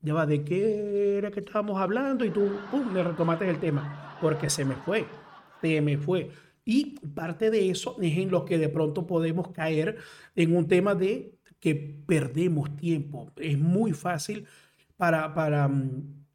ya 0.00 0.14
va, 0.14 0.26
¿de 0.26 0.42
qué 0.42 1.18
era 1.18 1.30
que 1.30 1.38
estábamos 1.38 1.80
hablando? 1.80 2.24
Y 2.24 2.30
tú, 2.30 2.50
pum, 2.72 2.92
me 2.92 3.04
retomaste 3.04 3.48
el 3.48 3.60
tema, 3.60 4.18
porque 4.20 4.50
se 4.50 4.64
me 4.64 4.74
fue, 4.74 5.06
se 5.62 5.80
me 5.80 5.96
fue. 5.96 6.32
Y 6.70 6.96
parte 7.14 7.50
de 7.50 7.70
eso 7.70 7.96
es 7.98 8.18
en 8.18 8.30
lo 8.30 8.44
que 8.44 8.58
de 8.58 8.68
pronto 8.68 9.06
podemos 9.06 9.48
caer 9.52 9.96
en 10.36 10.54
un 10.54 10.68
tema 10.68 10.94
de 10.94 11.38
que 11.58 11.74
perdemos 11.74 12.76
tiempo. 12.76 13.32
Es 13.36 13.58
muy 13.58 13.92
fácil 13.92 14.44
para, 14.98 15.32
para, 15.32 15.66
mm, 15.66 16.26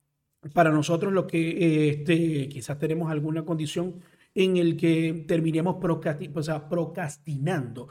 para 0.51 0.71
nosotros 0.71 1.13
lo 1.13 1.27
que 1.27 1.89
este, 1.89 2.49
quizás 2.49 2.79
tenemos 2.79 3.11
alguna 3.11 3.45
condición 3.45 4.01
en 4.33 4.57
el 4.57 4.75
que 4.75 5.23
terminemos 5.27 5.75
procrastinando, 5.77 7.89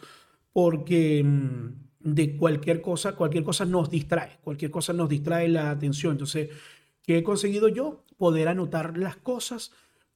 porque 0.53 1.23
mm, 1.23 1.69
de 2.01 2.37
cualquier 2.37 2.83
cosa, 2.83 3.15
cualquier 3.15 3.45
cosa 3.45 3.65
nos 3.67 3.89
distrae, 3.89 4.41
cualquier 4.43 4.73
cosa 4.73 4.93
nos 4.93 5.09
distrae 5.09 5.47
la 5.47 5.71
atención. 5.71 6.15
Entonces, 6.15 6.49
¿qué 7.03 7.19
he 7.19 7.23
conseguido 7.23 7.69
yo? 7.69 8.03
Poder 8.17 8.49
anotar 8.49 8.99
las 8.99 9.15
cosas 9.15 9.71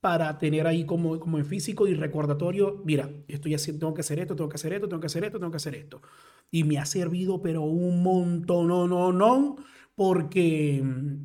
para 0.07 0.39
tener 0.39 0.69
ahí 0.69 0.87
como, 0.87 1.19
como 1.19 1.37
en 1.37 1.45
físico 1.45 1.89
y 1.89 1.95
recordatorio, 1.95 2.81
mira, 2.85 3.11
estoy 3.27 3.55
haciendo, 3.55 3.81
tengo 3.81 3.95
que 3.95 4.03
hacer 4.03 4.21
esto, 4.21 4.37
tengo 4.37 4.49
que 4.49 4.55
hacer 4.55 4.73
esto, 4.73 4.89
tengo 4.89 5.01
que 5.01 5.09
hacer 5.09 5.25
esto, 5.25 5.41
tengo 5.41 5.51
que 5.51 5.57
hacer 5.57 5.75
esto. 5.75 6.01
Y 6.49 6.63
me 6.63 6.79
ha 6.79 6.87
servido, 6.87 7.43
pero 7.43 7.63
un 7.63 8.05
montón, 8.05 8.69
no, 8.69 8.87
no, 8.87 9.11
no, 9.11 9.57
porque 9.97 10.81
mm, 10.81 11.17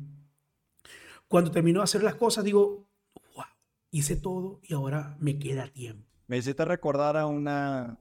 cuando 1.28 1.52
termino 1.52 1.78
de 1.78 1.84
hacer 1.84 2.02
las 2.02 2.16
cosas 2.16 2.42
digo, 2.42 2.88
wow, 3.36 3.44
hice 3.92 4.16
todo 4.16 4.58
y 4.64 4.74
ahora 4.74 5.16
me 5.20 5.38
queda 5.38 5.68
tiempo. 5.68 6.04
Me 6.26 6.38
hiciste 6.38 6.64
recordar 6.64 7.16
a 7.16 7.26
una, 7.26 8.00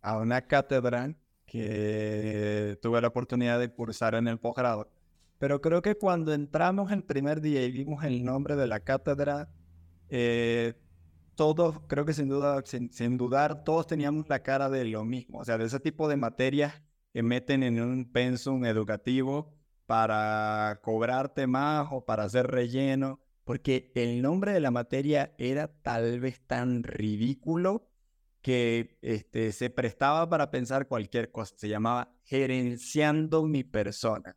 a 0.00 0.16
una 0.16 0.42
cátedra 0.42 1.12
que 1.44 2.78
tuve 2.80 3.00
la 3.00 3.08
oportunidad 3.08 3.58
de 3.58 3.72
cursar 3.72 4.14
en 4.14 4.28
el 4.28 4.38
posgrado. 4.38 4.92
Pero 5.38 5.60
creo 5.60 5.82
que 5.82 5.96
cuando 5.96 6.32
entramos 6.32 6.92
el 6.92 7.02
primer 7.02 7.40
día 7.40 7.64
y 7.64 7.72
vimos 7.72 8.04
el 8.04 8.24
nombre 8.24 8.54
de 8.54 8.68
la 8.68 8.78
cátedra, 8.78 9.48
eh, 10.10 10.74
todos, 11.34 11.80
creo 11.86 12.04
que 12.04 12.12
sin 12.12 12.28
duda, 12.28 12.62
sin, 12.66 13.16
dudar, 13.16 13.64
todos 13.64 13.86
teníamos 13.86 14.28
la 14.28 14.42
cara 14.42 14.68
de 14.68 14.84
lo 14.84 15.04
mismo, 15.04 15.38
o 15.38 15.44
sea, 15.44 15.56
de 15.56 15.64
ese 15.64 15.80
tipo 15.80 16.08
de 16.08 16.16
materias 16.16 16.82
que 17.12 17.22
meten 17.22 17.62
en 17.62 17.80
un 17.80 18.10
pensum 18.12 18.64
educativo 18.66 19.54
para 19.86 20.80
cobrarte 20.82 21.46
más 21.46 21.88
o 21.90 22.04
para 22.04 22.24
hacer 22.24 22.46
relleno, 22.46 23.20
porque 23.44 23.90
el 23.94 24.22
nombre 24.22 24.52
de 24.52 24.60
la 24.60 24.70
materia 24.70 25.34
era 25.38 25.68
tal 25.68 26.20
vez 26.20 26.40
tan 26.46 26.82
ridículo 26.82 27.88
que 28.42 28.98
este, 29.02 29.52
se 29.52 29.70
prestaba 29.70 30.28
para 30.28 30.50
pensar 30.50 30.88
cualquier 30.88 31.30
cosa. 31.30 31.54
Se 31.56 31.68
llamaba 31.68 32.12
gerenciando 32.22 33.44
mi 33.44 33.64
persona. 33.64 34.36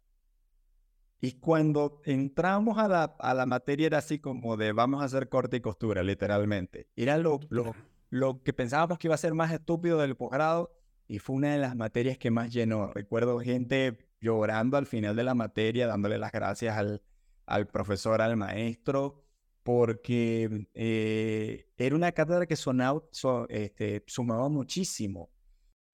Y 1.23 1.39
cuando 1.39 2.01
entramos 2.03 2.77
a 2.77 2.89
la, 2.89 3.03
a 3.17 3.33
la 3.33 3.45
materia 3.45 3.87
era 3.87 3.99
así 3.99 4.19
como 4.19 4.57
de 4.57 4.73
vamos 4.73 5.01
a 5.01 5.05
hacer 5.05 5.29
corte 5.29 5.55
y 5.55 5.61
costura, 5.61 6.03
literalmente. 6.03 6.89
Era 6.97 7.17
lo, 7.17 7.39
lo, 7.47 7.73
lo 8.09 8.43
que 8.43 8.51
pensábamos 8.51 8.99
que 8.99 9.07
iba 9.07 9.15
a 9.15 9.17
ser 9.17 9.33
más 9.33 9.53
estúpido 9.53 9.99
del 9.99 10.17
posgrado 10.17 10.73
y 11.07 11.19
fue 11.19 11.37
una 11.37 11.53
de 11.53 11.59
las 11.59 11.77
materias 11.77 12.17
que 12.17 12.29
más 12.29 12.51
llenó. 12.51 12.91
Recuerdo 12.91 13.39
gente 13.39 13.99
llorando 14.19 14.75
al 14.75 14.85
final 14.85 15.15
de 15.15 15.23
la 15.23 15.33
materia, 15.33 15.87
dándole 15.87 16.17
las 16.17 16.33
gracias 16.33 16.75
al, 16.75 17.01
al 17.45 17.67
profesor, 17.67 18.21
al 18.21 18.35
maestro, 18.35 19.23
porque 19.63 20.67
eh, 20.73 21.69
era 21.77 21.95
una 21.95 22.11
cátedra 22.11 22.45
que 22.45 22.57
sonaba, 22.57 23.01
este, 23.47 24.03
sumaba 24.07 24.49
muchísimo. 24.49 25.29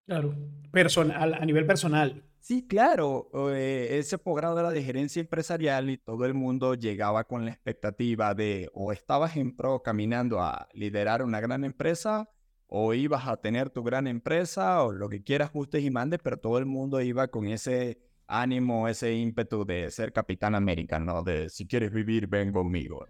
Claro, 0.08 0.36
personal, 0.72 1.36
a 1.36 1.46
nivel 1.46 1.68
personal. 1.68 2.24
Sí, 2.42 2.66
claro, 2.66 3.30
eh, 3.54 3.98
ese 4.00 4.18
posgrado 4.18 4.60
era 4.60 4.72
de 4.72 4.82
gerencia 4.82 5.20
empresarial 5.20 5.90
y 5.90 5.98
todo 5.98 6.26
el 6.26 6.34
mundo 6.34 6.74
llegaba 6.74 7.26
con 7.26 7.46
la 7.46 7.52
expectativa 7.52 8.34
de 8.34 8.70
o 8.74 8.92
estabas 8.92 9.36
en 9.36 9.56
pro 9.56 9.84
caminando 9.84 10.42
a 10.42 10.68
liderar 10.74 11.22
una 11.22 11.42
gran 11.42 11.64
empresa 11.64 12.30
o 12.68 12.94
ibas 12.94 13.28
a 13.28 13.38
tener 13.38 13.70
tu 13.70 13.84
gran 13.84 14.08
empresa 14.08 14.84
o 14.84 14.92
lo 14.92 15.10
que 15.10 15.24
quieras, 15.24 15.52
gustes 15.52 15.84
y 15.84 15.92
mandes, 15.92 16.20
pero 16.24 16.38
todo 16.38 16.58
el 16.58 16.66
mundo 16.66 17.02
iba 17.02 17.28
con 17.28 17.48
ese 17.48 18.00
ánimo, 18.28 18.88
ese 18.88 19.14
ímpetu 19.14 19.66
de 19.66 19.92
ser 19.92 20.14
capitán 20.14 20.56
América, 20.56 21.00
¿no? 21.00 21.24
De 21.24 21.50
si 21.50 21.68
quieres 21.68 21.92
vivir, 21.92 22.28
ven 22.28 22.54
conmigo. 22.54 23.06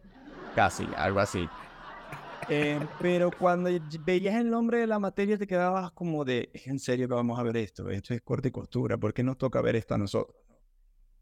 Casi, 0.56 0.88
algo 0.96 1.20
así. 1.20 1.48
Eh, 2.52 2.80
pero 3.00 3.30
cuando 3.30 3.70
veías 4.04 4.36
el 4.36 4.50
nombre 4.50 4.80
de 4.80 4.88
la 4.88 4.98
materia 4.98 5.38
te 5.38 5.46
quedabas 5.46 5.92
como 5.92 6.26
de, 6.26 6.50
en 6.66 6.80
serio 6.80 7.08
que 7.08 7.14
vamos 7.14 7.38
a 7.38 7.44
ver 7.44 7.58
esto? 7.58 7.90
Esto 7.92 8.16
es 8.16 8.22
corte 8.22 8.48
y 8.48 8.52
costura, 8.52 8.98
¿por 8.98 9.14
qué 9.14 9.24
nos 9.24 9.38
toca 9.38 9.62
ver 9.62 9.76
esto 9.76 9.94
a 9.94 10.00
nosotros? 10.00 10.36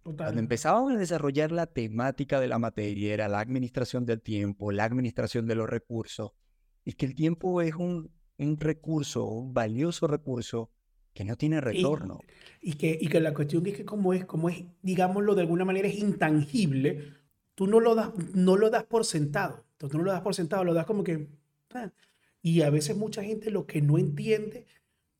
Cuando 0.03 0.39
empezábamos 0.39 0.93
a 0.93 0.97
desarrollar 0.97 1.51
la 1.51 1.65
temática 1.65 2.39
de 2.39 2.47
la 2.47 2.59
materia, 2.59 3.13
era 3.13 3.27
la 3.27 3.41
administración 3.41 4.05
del 4.05 4.21
tiempo, 4.21 4.71
la 4.71 4.85
administración 4.85 5.47
de 5.47 5.55
los 5.55 5.69
recursos, 5.69 6.31
y 6.85 6.93
que 6.93 7.05
el 7.05 7.13
tiempo 7.13 7.61
es 7.61 7.75
un, 7.75 8.09
un 8.37 8.57
recurso, 8.57 9.25
un 9.25 9.53
valioso 9.53 10.07
recurso 10.07 10.71
que 11.13 11.25
no 11.25 11.35
tiene 11.35 11.59
retorno. 11.59 12.19
Y, 12.61 12.75
que, 12.75 12.97
y 13.01 13.09
que 13.09 13.19
la 13.19 13.33
cuestión 13.33 13.65
es 13.65 13.75
que 13.75 13.83
como 13.83 14.13
es, 14.13 14.23
como 14.23 14.47
es, 14.47 14.63
digámoslo 14.81 15.35
de 15.35 15.41
alguna 15.41 15.65
manera, 15.65 15.89
es 15.89 15.99
intangible, 15.99 17.15
tú 17.53 17.67
no 17.67 17.81
lo 17.81 17.95
das, 17.95 18.11
no 18.33 18.55
lo 18.55 18.69
das 18.69 18.85
por 18.85 19.03
sentado. 19.03 19.66
Entonces 19.77 19.91
tú 19.91 19.97
no 19.99 20.05
lo 20.05 20.11
das 20.11 20.21
por 20.21 20.33
sentado, 20.33 20.63
lo 20.63 20.73
das 20.73 20.87
como 20.87 21.03
que... 21.03 21.27
Ah. 21.73 21.91
Y 22.41 22.63
a 22.63 22.71
veces 22.71 22.97
mucha 22.97 23.23
gente 23.23 23.51
lo 23.51 23.67
que 23.67 23.81
no 23.81 23.99
entiende 23.99 24.65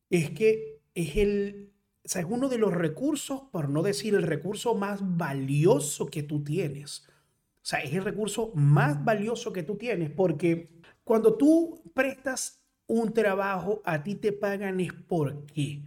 es 0.09 0.31
que 0.31 0.79
es 0.95 1.15
el, 1.17 1.71
o 2.03 2.19
es 2.19 2.25
uno 2.27 2.49
de 2.49 2.57
los 2.57 2.73
recursos, 2.73 3.43
por 3.51 3.69
no 3.69 3.83
decir 3.83 4.15
el 4.15 4.23
recurso 4.23 4.73
más 4.73 4.99
valioso 5.17 6.07
que 6.07 6.23
tú 6.23 6.43
tienes. 6.43 7.07
O 7.07 7.69
sea, 7.69 7.79
es 7.79 7.93
el 7.93 8.03
recurso 8.03 8.51
más 8.55 9.03
valioso 9.03 9.53
que 9.53 9.61
tú 9.61 9.75
tienes, 9.75 10.09
porque 10.09 10.69
cuando 11.03 11.35
tú 11.35 11.83
prestas 11.93 12.63
un 12.87 13.13
trabajo, 13.13 13.81
a 13.85 14.01
ti 14.01 14.15
te 14.15 14.31
pagan 14.31 14.79
es 14.79 14.91
por 14.93 15.45
qué. 15.45 15.83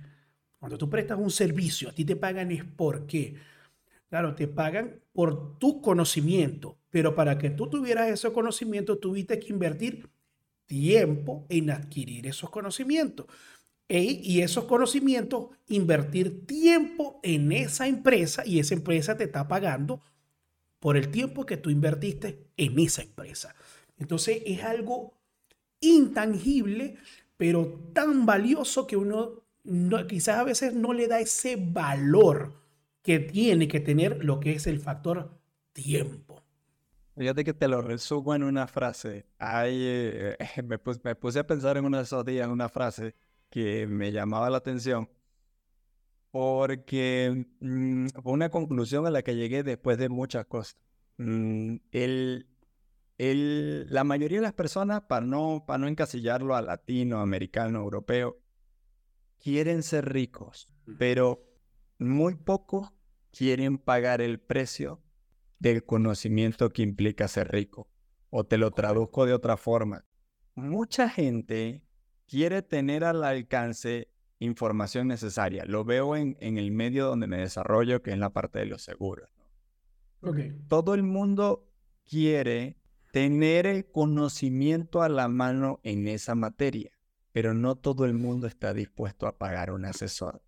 Cuando 0.60 0.78
tú 0.78 0.88
prestas 0.88 1.18
un 1.18 1.30
servicio, 1.30 1.88
a 1.88 1.92
ti 1.92 2.04
te 2.04 2.14
pagan 2.14 2.52
es 2.52 2.62
por 2.62 3.06
qué. 3.06 3.34
Claro, 4.10 4.34
te 4.34 4.48
pagan 4.48 5.00
por 5.12 5.56
tu 5.58 5.80
conocimiento, 5.80 6.76
pero 6.90 7.14
para 7.14 7.38
que 7.38 7.48
tú 7.48 7.70
tuvieras 7.70 8.10
ese 8.10 8.32
conocimiento, 8.32 8.98
tuviste 8.98 9.38
que 9.38 9.52
invertir 9.52 10.10
tiempo 10.66 11.46
en 11.48 11.70
adquirir 11.70 12.26
esos 12.26 12.50
conocimientos. 12.50 13.26
E, 13.88 14.02
y 14.02 14.40
esos 14.40 14.64
conocimientos, 14.64 15.48
invertir 15.68 16.46
tiempo 16.46 17.20
en 17.22 17.52
esa 17.52 17.86
empresa 17.86 18.44
y 18.46 18.58
esa 18.58 18.74
empresa 18.74 19.16
te 19.16 19.24
está 19.24 19.48
pagando 19.48 20.02
por 20.80 20.96
el 20.96 21.10
tiempo 21.10 21.46
que 21.46 21.56
tú 21.56 21.70
invertiste 21.70 22.46
en 22.56 22.78
esa 22.80 23.02
empresa. 23.02 23.54
Entonces 23.98 24.42
es 24.46 24.64
algo 24.64 25.14
intangible, 25.80 26.96
pero 27.36 27.80
tan 27.92 28.26
valioso 28.26 28.86
que 28.86 28.96
uno 28.96 29.44
quizás 30.08 30.38
a 30.38 30.44
veces 30.44 30.74
no 30.74 30.92
le 30.92 31.06
da 31.06 31.20
ese 31.20 31.56
valor 31.56 32.59
que 33.02 33.18
tiene 33.18 33.68
que 33.68 33.80
tener 33.80 34.24
lo 34.24 34.40
que 34.40 34.52
es 34.52 34.66
el 34.66 34.80
factor 34.80 35.40
tiempo. 35.72 36.42
Fíjate 37.16 37.44
que 37.44 37.54
te 37.54 37.68
lo 37.68 37.82
resumo 37.82 38.34
en 38.34 38.42
una 38.42 38.66
frase. 38.66 39.26
Ay, 39.38 39.76
eh, 39.78 40.36
me, 40.64 40.78
puse, 40.78 41.38
a 41.38 41.46
pensar 41.46 41.76
en 41.76 41.94
esos 41.94 42.24
días 42.24 42.46
en 42.46 42.52
una 42.52 42.68
frase 42.68 43.14
que 43.50 43.86
me 43.86 44.12
llamaba 44.12 44.48
la 44.48 44.58
atención 44.58 45.08
porque 46.30 47.46
mm, 47.60 48.06
fue 48.22 48.32
una 48.32 48.50
conclusión 48.50 49.06
a 49.06 49.10
la 49.10 49.22
que 49.22 49.34
llegué 49.34 49.62
después 49.62 49.98
de 49.98 50.08
muchas 50.08 50.46
cosas. 50.46 50.76
Mm, 51.18 51.76
el, 51.90 52.46
el, 53.18 53.92
la 53.92 54.04
mayoría 54.04 54.38
de 54.38 54.42
las 54.42 54.52
personas, 54.52 55.02
para 55.02 55.26
no, 55.26 55.64
para 55.66 55.78
no 55.78 55.88
encasillarlo 55.88 56.54
a 56.54 56.62
latino, 56.62 57.20
americano, 57.20 57.80
europeo, 57.80 58.38
quieren 59.38 59.82
ser 59.82 60.12
ricos, 60.12 60.68
pero 60.98 61.49
muy 62.00 62.34
pocos 62.34 62.90
quieren 63.30 63.78
pagar 63.78 64.20
el 64.20 64.40
precio 64.40 65.00
del 65.58 65.84
conocimiento 65.84 66.70
que 66.70 66.82
implica 66.82 67.28
ser 67.28 67.48
rico. 67.52 67.88
O 68.30 68.44
te 68.44 68.58
lo 68.58 68.70
traduzco 68.70 69.26
de 69.26 69.34
otra 69.34 69.56
forma. 69.56 70.04
Mucha 70.54 71.08
gente 71.08 71.82
quiere 72.26 72.62
tener 72.62 73.04
al 73.04 73.22
alcance 73.24 74.08
información 74.38 75.08
necesaria. 75.08 75.64
Lo 75.66 75.84
veo 75.84 76.16
en, 76.16 76.36
en 76.40 76.58
el 76.58 76.70
medio 76.70 77.06
donde 77.06 77.26
me 77.26 77.38
desarrollo, 77.38 78.02
que 78.02 78.12
es 78.12 78.18
la 78.18 78.30
parte 78.30 78.60
de 78.60 78.66
los 78.66 78.82
seguros. 78.82 79.28
Todo 80.68 80.94
el 80.94 81.02
mundo 81.02 81.66
quiere 82.08 82.76
tener 83.12 83.66
el 83.66 83.90
conocimiento 83.90 85.02
a 85.02 85.08
la 85.08 85.28
mano 85.28 85.80
en 85.82 86.08
esa 86.08 86.34
materia, 86.34 86.92
pero 87.32 87.54
no 87.54 87.76
todo 87.76 88.04
el 88.04 88.14
mundo 88.14 88.46
está 88.46 88.72
dispuesto 88.72 89.26
a 89.26 89.36
pagar 89.36 89.72
un 89.72 89.84
asesor. 89.84 90.42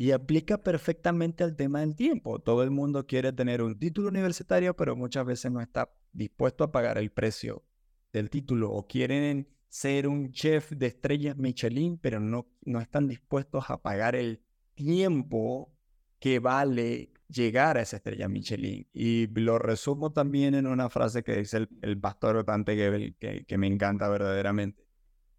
Y 0.00 0.12
aplica 0.12 0.56
perfectamente 0.56 1.44
al 1.44 1.56
tema 1.56 1.80
del 1.80 1.94
tiempo. 1.94 2.38
Todo 2.38 2.62
el 2.62 2.70
mundo 2.70 3.06
quiere 3.06 3.34
tener 3.34 3.60
un 3.60 3.78
título 3.78 4.08
universitario, 4.08 4.74
pero 4.74 4.96
muchas 4.96 5.26
veces 5.26 5.52
no 5.52 5.60
está 5.60 5.92
dispuesto 6.10 6.64
a 6.64 6.72
pagar 6.72 6.96
el 6.96 7.12
precio 7.12 7.66
del 8.10 8.30
título. 8.30 8.72
O 8.72 8.86
quieren 8.86 9.46
ser 9.68 10.08
un 10.08 10.32
chef 10.32 10.72
de 10.72 10.86
estrellas 10.86 11.36
Michelin, 11.36 11.98
pero 11.98 12.18
no, 12.18 12.48
no 12.62 12.80
están 12.80 13.08
dispuestos 13.08 13.68
a 13.68 13.82
pagar 13.82 14.16
el 14.16 14.42
tiempo 14.74 15.70
que 16.18 16.38
vale 16.38 17.12
llegar 17.28 17.76
a 17.76 17.82
esa 17.82 17.96
estrella 17.96 18.26
Michelin. 18.26 18.88
Y 18.94 19.26
lo 19.26 19.58
resumo 19.58 20.14
también 20.14 20.54
en 20.54 20.66
una 20.66 20.88
frase 20.88 21.22
que 21.22 21.36
dice 21.36 21.68
el, 21.82 22.00
pastor 22.00 22.42
Tante 22.44 22.74
Gebel, 22.74 23.16
que, 23.18 23.44
que 23.44 23.58
me 23.58 23.66
encanta 23.66 24.08
verdaderamente. 24.08 24.82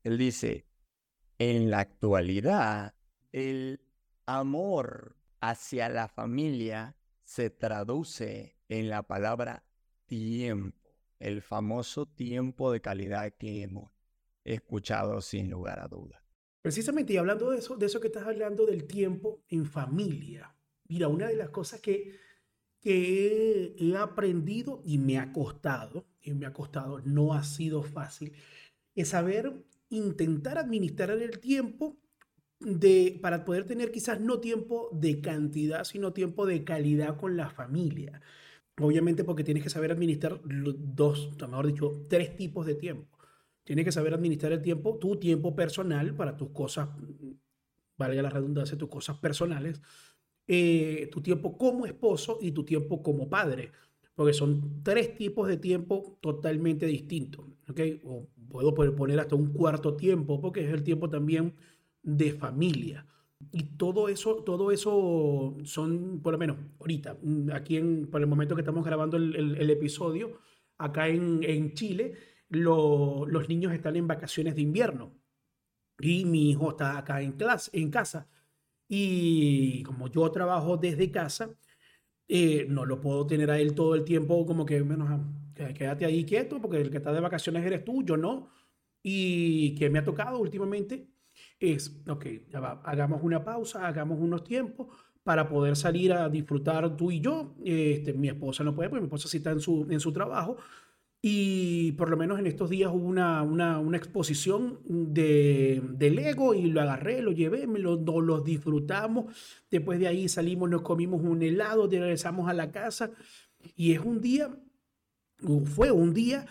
Él 0.03 0.19
dice, 0.19 0.67
en 1.39 1.71
la 1.71 1.79
actualidad, 1.79 2.93
el 3.31 3.81
amor 4.39 5.15
hacia 5.39 5.89
la 5.89 6.07
familia 6.07 6.95
se 7.23 7.49
traduce 7.49 8.57
en 8.69 8.89
la 8.89 9.03
palabra 9.03 9.63
tiempo, 10.05 10.95
el 11.19 11.41
famoso 11.41 12.05
tiempo 12.05 12.71
de 12.71 12.81
calidad 12.81 13.33
que 13.37 13.63
hemos 13.63 13.91
escuchado 14.43 15.21
sin 15.21 15.49
lugar 15.49 15.79
a 15.79 15.87
dudas. 15.87 16.21
Precisamente, 16.61 17.13
y 17.13 17.17
hablando 17.17 17.49
de 17.49 17.57
eso, 17.57 17.75
de 17.75 17.85
eso 17.85 17.99
que 17.99 18.07
estás 18.07 18.27
hablando 18.27 18.65
del 18.65 18.85
tiempo 18.85 19.43
en 19.49 19.65
familia. 19.65 20.55
Mira, 20.87 21.07
una 21.07 21.27
de 21.27 21.35
las 21.35 21.49
cosas 21.49 21.79
que, 21.81 22.19
que 22.79 23.75
he 23.77 23.97
aprendido 23.97 24.81
y 24.85 24.97
me 24.97 25.17
ha 25.17 25.31
costado, 25.31 26.05
y 26.21 26.33
me 26.33 26.45
ha 26.45 26.53
costado, 26.53 27.01
no 27.01 27.33
ha 27.33 27.43
sido 27.43 27.81
fácil, 27.81 28.33
es 28.93 29.09
saber 29.09 29.65
intentar 29.89 30.57
administrar 30.57 31.09
el 31.11 31.39
tiempo 31.39 31.97
de, 32.61 33.19
para 33.21 33.43
poder 33.45 33.65
tener 33.65 33.91
quizás 33.91 34.19
no 34.19 34.39
tiempo 34.39 34.89
de 34.91 35.21
cantidad, 35.21 35.83
sino 35.83 36.13
tiempo 36.13 36.45
de 36.45 36.63
calidad 36.63 37.17
con 37.17 37.37
la 37.37 37.49
familia. 37.49 38.21
Obviamente 38.79 39.23
porque 39.23 39.43
tienes 39.43 39.63
que 39.63 39.69
saber 39.69 39.91
administrar 39.91 40.41
dos, 40.43 41.29
mejor 41.39 41.67
dicho, 41.67 42.05
tres 42.09 42.35
tipos 42.35 42.65
de 42.65 42.75
tiempo. 42.75 43.17
Tienes 43.63 43.85
que 43.85 43.91
saber 43.91 44.13
administrar 44.13 44.51
el 44.53 44.61
tiempo, 44.61 44.97
tu 44.97 45.17
tiempo 45.17 45.55
personal 45.55 46.15
para 46.15 46.35
tus 46.35 46.49
cosas, 46.49 46.89
valga 47.97 48.21
la 48.21 48.29
redundancia, 48.29 48.77
tus 48.77 48.89
cosas 48.89 49.17
personales, 49.17 49.81
eh, 50.47 51.09
tu 51.11 51.21
tiempo 51.21 51.57
como 51.57 51.85
esposo 51.85 52.39
y 52.41 52.51
tu 52.51 52.63
tiempo 52.65 53.03
como 53.03 53.29
padre, 53.29 53.71
porque 54.15 54.33
son 54.33 54.81
tres 54.83 55.15
tipos 55.15 55.47
de 55.47 55.57
tiempo 55.57 56.17
totalmente 56.21 56.85
distintos. 56.85 57.45
¿okay? 57.69 58.01
O 58.03 58.27
puedo 58.49 58.95
poner 58.95 59.19
hasta 59.19 59.35
un 59.35 59.53
cuarto 59.53 59.95
tiempo, 59.95 60.41
porque 60.41 60.65
es 60.65 60.73
el 60.73 60.83
tiempo 60.83 61.09
también 61.09 61.53
de 62.03 62.33
familia. 62.33 63.05
Y 63.51 63.63
todo 63.77 64.07
eso, 64.07 64.43
todo 64.43 64.71
eso 64.71 65.57
son, 65.63 66.21
por 66.21 66.33
lo 66.33 66.39
menos 66.39 66.57
ahorita, 66.79 67.17
aquí 67.53 67.77
en, 67.77 68.07
por 68.07 68.21
el 68.21 68.27
momento 68.27 68.55
que 68.55 68.61
estamos 68.61 68.85
grabando 68.85 69.17
el, 69.17 69.69
episodio, 69.69 70.41
acá 70.77 71.07
en, 71.07 71.39
en 71.43 71.73
Chile, 71.73 72.13
los 72.49 73.49
niños 73.49 73.73
están 73.73 73.95
en 73.95 74.07
vacaciones 74.07 74.55
de 74.55 74.61
invierno 74.61 75.21
y 76.01 76.25
mi 76.25 76.49
hijo 76.51 76.71
está 76.71 76.97
acá 76.97 77.21
en, 77.21 77.33
clase, 77.33 77.71
en 77.73 77.91
casa. 77.91 78.27
Y 78.87 79.83
como 79.83 80.09
yo 80.09 80.29
trabajo 80.31 80.77
desde 80.77 81.11
casa, 81.11 81.55
eh, 82.27 82.65
no 82.69 82.85
lo 82.85 82.99
puedo 83.01 83.27
tener 83.27 83.51
a 83.51 83.59
él 83.59 83.75
todo 83.75 83.95
el 83.95 84.03
tiempo 84.03 84.45
como 84.45 84.65
que, 84.65 84.83
menos, 84.83 85.09
quédate 85.53 86.05
ahí 86.05 86.25
quieto, 86.25 86.59
porque 86.61 86.81
el 86.81 86.91
que 86.91 86.97
está 86.97 87.13
de 87.13 87.21
vacaciones 87.21 87.65
eres 87.65 87.85
tú, 87.85 88.03
yo 88.03 88.17
no. 88.17 88.49
Y 89.03 89.75
que 89.75 89.89
me 89.89 89.99
ha 89.99 90.03
tocado 90.03 90.39
últimamente 90.39 91.10
es, 91.61 92.01
ok, 92.07 92.25
hagamos 92.83 93.21
una 93.23 93.43
pausa, 93.43 93.87
hagamos 93.87 94.19
unos 94.19 94.43
tiempos 94.43 94.87
para 95.23 95.47
poder 95.47 95.75
salir 95.75 96.11
a 96.11 96.27
disfrutar 96.27 96.97
tú 96.97 97.11
y 97.11 97.21
yo. 97.21 97.55
Este, 97.63 98.13
mi 98.13 98.27
esposa 98.27 98.63
no 98.63 98.75
puede, 98.75 98.89
porque 98.89 99.01
mi 99.01 99.05
esposa 99.05 99.29
sí 99.29 99.37
está 99.37 99.51
en 99.51 99.61
su, 99.61 99.87
en 99.89 99.99
su 99.99 100.11
trabajo, 100.11 100.57
y 101.23 101.91
por 101.93 102.09
lo 102.09 102.17
menos 102.17 102.39
en 102.39 102.47
estos 102.47 102.71
días 102.71 102.91
hubo 102.91 103.05
una, 103.05 103.43
una, 103.43 103.77
una 103.77 103.95
exposición 103.95 104.79
de, 104.85 105.79
de, 105.91 106.09
Lego 106.09 106.55
y 106.55 106.63
lo 106.63 106.81
agarré, 106.81 107.21
lo 107.21 107.31
llevé, 107.31 107.67
me 107.67 107.77
lo, 107.77 107.97
los 107.97 108.43
disfrutamos. 108.43 109.25
Después 109.69 109.99
de 109.99 110.07
ahí 110.07 110.27
salimos, 110.27 110.67
nos 110.67 110.81
comimos 110.81 111.21
un 111.21 111.43
helado, 111.43 111.87
regresamos 111.87 112.49
a 112.49 112.53
la 112.53 112.71
casa. 112.71 113.11
Y 113.75 113.91
es 113.91 113.99
un 113.99 114.19
día, 114.19 114.49
fue 115.65 115.91
un 115.91 116.11
día 116.15 116.47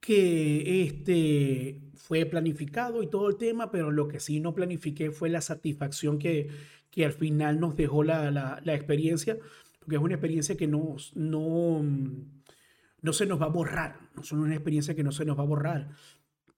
que 0.00 0.82
este, 0.82 1.80
fue 2.00 2.24
planificado 2.26 3.02
y 3.02 3.08
todo 3.08 3.28
el 3.28 3.36
tema, 3.36 3.70
pero 3.70 3.90
lo 3.90 4.08
que 4.08 4.20
sí 4.20 4.40
no 4.40 4.54
planifiqué 4.54 5.10
fue 5.10 5.28
la 5.28 5.40
satisfacción 5.40 6.18
que, 6.18 6.48
que 6.90 7.04
al 7.04 7.12
final 7.12 7.60
nos 7.60 7.76
dejó 7.76 8.02
la, 8.02 8.30
la, 8.30 8.60
la 8.64 8.74
experiencia, 8.74 9.38
porque 9.78 9.96
es 9.96 10.02
una 10.02 10.14
experiencia 10.14 10.56
que 10.56 10.66
no... 10.66 10.96
no 11.14 11.82
no 13.02 13.12
se 13.12 13.24
nos 13.26 13.40
va 13.40 13.46
a 13.46 13.48
borrar, 13.48 13.96
no 14.14 14.22
son 14.22 14.40
una 14.40 14.54
experiencia 14.54 14.94
que 14.94 15.02
no 15.02 15.12
se 15.12 15.24
nos 15.24 15.38
va 15.38 15.42
a 15.42 15.46
borrar. 15.46 15.88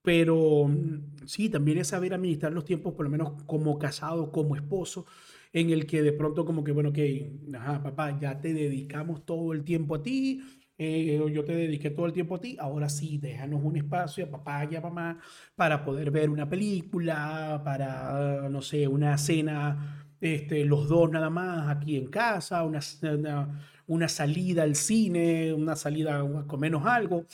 Pero 0.01 0.67
mm, 0.67 1.25
sí, 1.25 1.49
también 1.49 1.77
es 1.77 1.87
saber 1.87 2.13
administrar 2.13 2.51
los 2.51 2.65
tiempos, 2.65 2.93
por 2.93 3.05
lo 3.05 3.09
menos 3.09 3.43
como 3.45 3.79
casado, 3.79 4.31
como 4.31 4.55
esposo, 4.55 5.05
en 5.53 5.69
el 5.69 5.85
que 5.85 6.01
de 6.01 6.11
pronto 6.13 6.45
como 6.45 6.63
que, 6.63 6.71
bueno, 6.73 6.91
que, 6.91 7.31
ajá, 7.53 7.81
papá, 7.81 8.19
ya 8.19 8.41
te 8.41 8.53
dedicamos 8.53 9.25
todo 9.25 9.53
el 9.53 9.63
tiempo 9.63 9.95
a 9.95 10.03
ti, 10.03 10.41
eh, 10.83 11.31
yo 11.31 11.43
te 11.45 11.55
dediqué 11.55 11.89
todo 11.91 12.05
el 12.05 12.13
tiempo 12.13 12.35
a 12.35 12.41
ti, 12.41 12.57
ahora 12.59 12.89
sí, 12.89 13.17
déjanos 13.17 13.61
un 13.63 13.77
espacio 13.77 14.25
a 14.25 14.29
papá 14.31 14.67
y 14.69 14.75
a 14.75 14.81
mamá 14.81 15.19
para 15.55 15.83
poder 15.83 16.11
ver 16.11 16.29
una 16.29 16.49
película, 16.49 17.61
para, 17.63 18.49
no 18.49 18.61
sé, 18.61 18.87
una 18.87 19.17
cena, 19.17 20.07
este, 20.21 20.65
los 20.65 20.87
dos 20.87 21.09
nada 21.11 21.29
más 21.29 21.69
aquí 21.75 21.97
en 21.97 22.07
casa, 22.07 22.63
una, 22.63 22.79
una 23.13 23.61
una 23.87 24.07
salida 24.07 24.63
al 24.63 24.75
cine, 24.75 25.53
una 25.53 25.75
salida 25.75 26.19
a 26.19 26.57
menos 26.57 26.85
algo. 26.85 27.25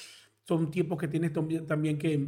Son 0.48 0.72
tiempos 0.72 0.98
que 0.98 1.08
tienes 1.08 1.32
también 1.68 1.98
que, 1.98 2.28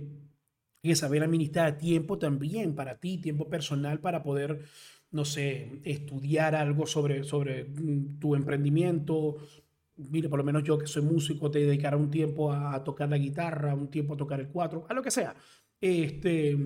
que 0.84 0.96
saber 0.96 1.24
administrar 1.24 1.78
tiempo 1.78 2.18
también 2.20 2.76
para 2.76 3.00
ti, 3.00 3.18
tiempo 3.18 3.50
personal 3.50 4.00
para 4.00 4.24
poder, 4.24 4.64
no 5.12 5.26
sé, 5.26 5.82
estudiar 5.84 6.56
algo 6.56 6.86
sobre, 6.86 7.24
sobre 7.24 7.66
mm, 7.66 8.20
tu 8.20 8.36
emprendimiento. 8.36 9.38
Mire, 10.10 10.30
por 10.30 10.40
lo 10.40 10.44
menos 10.44 10.64
yo 10.64 10.78
que 10.78 10.88
soy 10.88 11.04
músico, 11.04 11.52
te 11.52 11.60
dedicaré 11.60 11.96
un 11.96 12.10
tiempo 12.10 12.52
a, 12.52 12.84
tocar 12.84 13.10
la 13.10 13.18
guitarra, 13.18 13.74
un 13.74 13.90
tiempo 13.90 14.14
a 14.14 14.18
tocar 14.18 14.40
el 14.40 14.50
cuatro, 14.50 14.86
a 14.90 14.94
lo 14.94 15.02
que 15.02 15.12
sea. 15.12 15.36
Este 15.80 16.58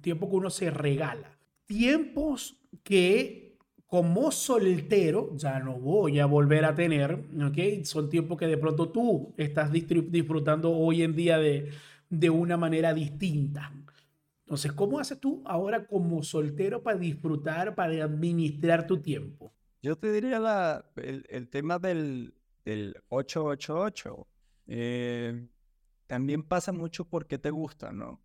tiempo 0.00 0.28
que 0.28 0.36
uno 0.36 0.50
se 0.50 0.70
regala. 0.70 1.38
Tiempos 1.66 2.60
que 2.82 3.56
como 3.86 4.30
soltero 4.30 5.34
ya 5.36 5.60
no 5.60 5.78
voy 5.78 6.18
a 6.18 6.26
volver 6.26 6.64
a 6.64 6.74
tener, 6.74 7.24
¿ok? 7.42 7.84
Son 7.84 8.08
tiempos 8.08 8.38
que 8.38 8.46
de 8.46 8.58
pronto 8.58 8.90
tú 8.90 9.34
estás 9.36 9.72
disfrutando 9.72 10.70
hoy 10.72 11.02
en 11.02 11.14
día 11.14 11.38
de, 11.38 11.70
de 12.10 12.30
una 12.30 12.56
manera 12.56 12.92
distinta. 12.92 13.72
Entonces, 14.48 14.72
¿cómo 14.72 14.98
haces 14.98 15.20
tú 15.20 15.42
ahora 15.44 15.86
como 15.86 16.22
soltero 16.22 16.82
para 16.82 16.98
disfrutar, 16.98 17.74
para 17.74 18.04
administrar 18.04 18.86
tu 18.86 18.98
tiempo? 18.98 19.52
Yo 19.82 19.96
te 19.96 20.10
diría 20.10 20.40
la, 20.40 20.86
el, 20.96 21.48
tema 21.48 21.78
del, 21.78 22.34
del 22.68 22.94
888. 23.08 24.28
Eh, 24.68 25.48
también 26.06 26.42
pasa 26.42 26.72
mucho 26.72 27.04
porque 27.04 27.38
te 27.38 27.50
gusta, 27.50 27.92
¿no? 27.92 28.22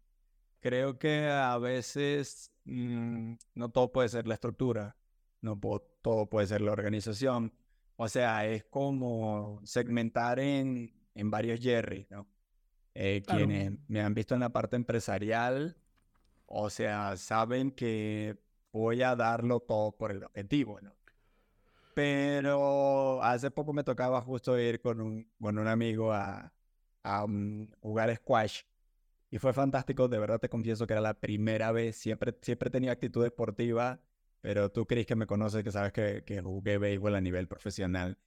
Creo 0.59 0.97
que 0.97 1.27
a 1.27 1.57
veces 1.57 2.51
mm, 2.65 3.33
no 3.55 3.69
todo 3.69 3.91
puede 3.91 4.09
ser 4.09 4.27
la 4.27 4.35
estructura 4.35 4.95
no 5.43 5.59
todo 6.01 6.25
puede 6.27 6.47
ser 6.47 6.61
la 6.61 6.71
organización. 6.71 7.53
O 7.97 8.07
sea, 8.07 8.47
es 8.47 8.63
como 8.63 9.61
segmentar 9.63 10.39
en, 10.39 10.91
en 11.13 11.29
varios 11.29 11.59
Jerry, 11.59 12.07
¿no? 12.09 12.27
Eh, 12.95 13.23
quienes 13.25 13.73
me 13.87 14.01
han 14.01 14.13
visto 14.13 14.35
en 14.35 14.41
la 14.41 14.49
parte 14.49 14.75
empresarial, 14.75 15.77
o 16.45 16.69
sea, 16.69 17.17
saben 17.17 17.71
que 17.71 18.37
voy 18.71 19.01
a 19.01 19.15
darlo 19.15 19.59
todo 19.61 19.91
por 19.91 20.11
el 20.11 20.23
objetivo, 20.23 20.79
¿no? 20.79 20.95
Pero 21.93 23.21
hace 23.23 23.51
poco 23.51 23.73
me 23.73 23.83
tocaba 23.83 24.21
justo 24.21 24.57
ir 24.59 24.81
con 24.81 25.01
un, 25.01 25.31
con 25.39 25.57
un 25.57 25.67
amigo 25.67 26.11
a, 26.13 26.51
jugar 27.81 28.15
squash 28.15 28.61
y 29.29 29.37
fue 29.37 29.51
fantástico, 29.53 30.07
de 30.07 30.19
verdad 30.19 30.39
te 30.39 30.47
confieso 30.47 30.87
que 30.87 30.93
era 30.93 31.01
la 31.01 31.15
primera 31.15 31.71
vez, 31.71 31.97
siempre, 31.97 32.37
siempre 32.41 32.69
tenía 32.69 32.93
actitud 32.93 33.23
deportiva 33.23 33.99
pero 34.43 34.69
tú 34.69 34.85
crees 34.85 35.05
que 35.05 35.15
me 35.15 35.25
conoces, 35.25 35.63
que 35.63 35.71
sabes 35.71 35.93
que, 35.93 36.25
que 36.25 36.41
jugué 36.41 36.77
béisbol 36.77 37.15
a 37.15 37.21
nivel 37.21 37.47
profesional. 37.47 38.17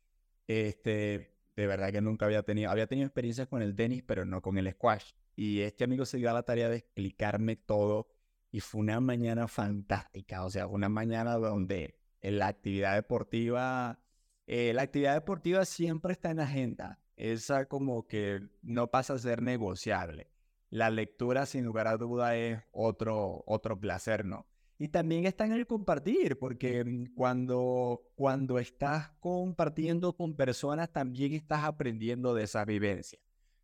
Este, 0.47 1.37
de 1.55 1.67
verdad 1.67 1.93
que 1.93 2.01
nunca 2.01 2.25
había 2.25 2.43
tenido, 2.43 2.71
había 2.71 2.87
tenido 2.87 3.07
experiencias 3.07 3.49
con 3.49 3.61
el 3.61 3.77
tenis, 3.77 4.03
pero 4.03 4.25
no 4.25 4.41
con 4.41 4.57
el 4.57 4.71
squash. 4.73 5.13
Y 5.37 5.61
este 5.61 5.85
amigo 5.85 6.07
se 6.07 6.17
dio 6.17 6.31
a 6.31 6.33
la 6.33 6.43
tarea 6.43 6.71
de 6.71 6.77
explicarme 6.79 7.57
todo 7.57 8.09
y 8.51 8.61
fue 8.61 8.81
una 8.81 8.99
mañana 9.01 9.47
fantástica, 9.47 10.47
o 10.47 10.51
sea, 10.51 10.67
una 10.67 10.89
mañana 10.89 11.35
donde 11.35 11.96
la 12.23 12.49
actividad 12.49 12.95
deportiva, 12.95 14.01
eh, 14.47 14.73
la 14.75 14.83
actividad 14.83 15.15
deportiva 15.15 15.65
siempre 15.65 16.13
está 16.13 16.31
en 16.31 16.41
agenda, 16.41 17.01
esa 17.17 17.67
como 17.67 18.07
que 18.07 18.41
no 18.63 18.91
pasa 18.91 19.15
a 19.15 19.19
ser 19.19 19.43
negociable. 19.43 20.31
La 20.71 20.91
lectura, 20.91 21.47
sin 21.47 21.65
lugar 21.65 21.87
a 21.87 21.97
duda, 21.97 22.37
es 22.37 22.61
otro, 22.73 23.45
otro 23.47 23.79
placer, 23.79 24.25
¿no? 24.25 24.47
Y 24.79 24.89
también 24.89 25.25
está 25.25 25.47
en 25.47 25.53
el 25.53 25.67
compartir, 25.67 26.39
porque 26.39 26.85
mm, 26.85 27.15
cuando, 27.15 28.03
cuando 28.15 28.59
estás 28.59 29.11
compartiendo 29.21 30.15
con 30.15 30.35
personas, 30.35 30.93
también 30.93 31.33
estás 31.33 31.65
aprendiendo 31.65 32.35
de 32.35 32.45
esa 32.45 32.65
vivencia. 32.65 33.19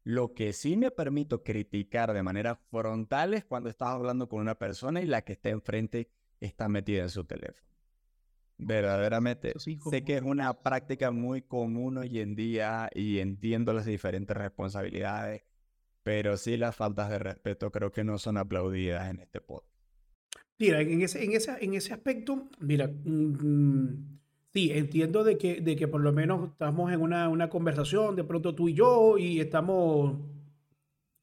Lo 0.04 0.34
que 0.34 0.52
sí 0.52 0.76
me 0.76 0.90
permito 0.90 1.44
criticar 1.44 2.12
de 2.12 2.22
manera 2.22 2.56
frontal 2.56 3.34
es 3.34 3.44
cuando 3.44 3.68
estás 3.68 3.88
hablando 3.88 4.28
con 4.28 4.40
una 4.40 4.56
persona 4.56 5.00
y 5.00 5.06
la 5.06 5.22
que 5.22 5.34
está 5.34 5.50
enfrente 5.50 6.08
está 6.40 6.68
metida 6.68 7.02
en 7.02 7.10
su 7.10 7.24
teléfono. 7.24 7.71
Verdaderamente, 8.66 9.54
sé 9.58 10.04
que 10.04 10.16
es 10.16 10.22
una 10.22 10.52
práctica 10.54 11.10
muy 11.10 11.42
común 11.42 11.98
hoy 11.98 12.20
en 12.20 12.34
día 12.34 12.90
y 12.94 13.18
entiendo 13.18 13.72
las 13.72 13.86
diferentes 13.86 14.36
responsabilidades, 14.36 15.42
pero 16.02 16.36
sí 16.36 16.56
las 16.56 16.74
faltas 16.76 17.10
de 17.10 17.18
respeto 17.18 17.70
creo 17.70 17.92
que 17.92 18.04
no 18.04 18.18
son 18.18 18.36
aplaudidas 18.36 19.10
en 19.10 19.20
este 19.20 19.40
podcast. 19.40 19.72
Mira, 20.58 20.80
en 20.80 21.02
ese, 21.02 21.24
en 21.24 21.32
ese, 21.32 21.56
en 21.60 21.74
ese 21.74 21.92
aspecto, 21.92 22.48
mira, 22.60 22.86
mm, 22.86 24.18
sí, 24.52 24.70
entiendo 24.72 25.24
de 25.24 25.36
que, 25.36 25.60
de 25.60 25.74
que 25.74 25.88
por 25.88 26.00
lo 26.00 26.12
menos 26.12 26.50
estamos 26.50 26.92
en 26.92 27.00
una, 27.00 27.28
una 27.28 27.48
conversación, 27.48 28.14
de 28.14 28.24
pronto 28.24 28.54
tú 28.54 28.68
y 28.68 28.74
yo, 28.74 29.18
y 29.18 29.40
estamos, 29.40 30.18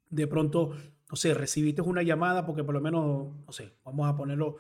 de 0.10 0.28
pronto, 0.28 0.71
no 1.10 1.15
sé, 1.15 1.34
recibiste 1.34 1.82
una 1.82 2.04
llamada 2.04 2.45
porque 2.45 2.63
por 2.63 2.73
lo 2.73 2.82
menos, 2.82 3.34
no 3.45 3.52
sé, 3.52 3.73
vamos 3.86 4.10
a 4.10 4.17
ponerlo, 4.17 4.58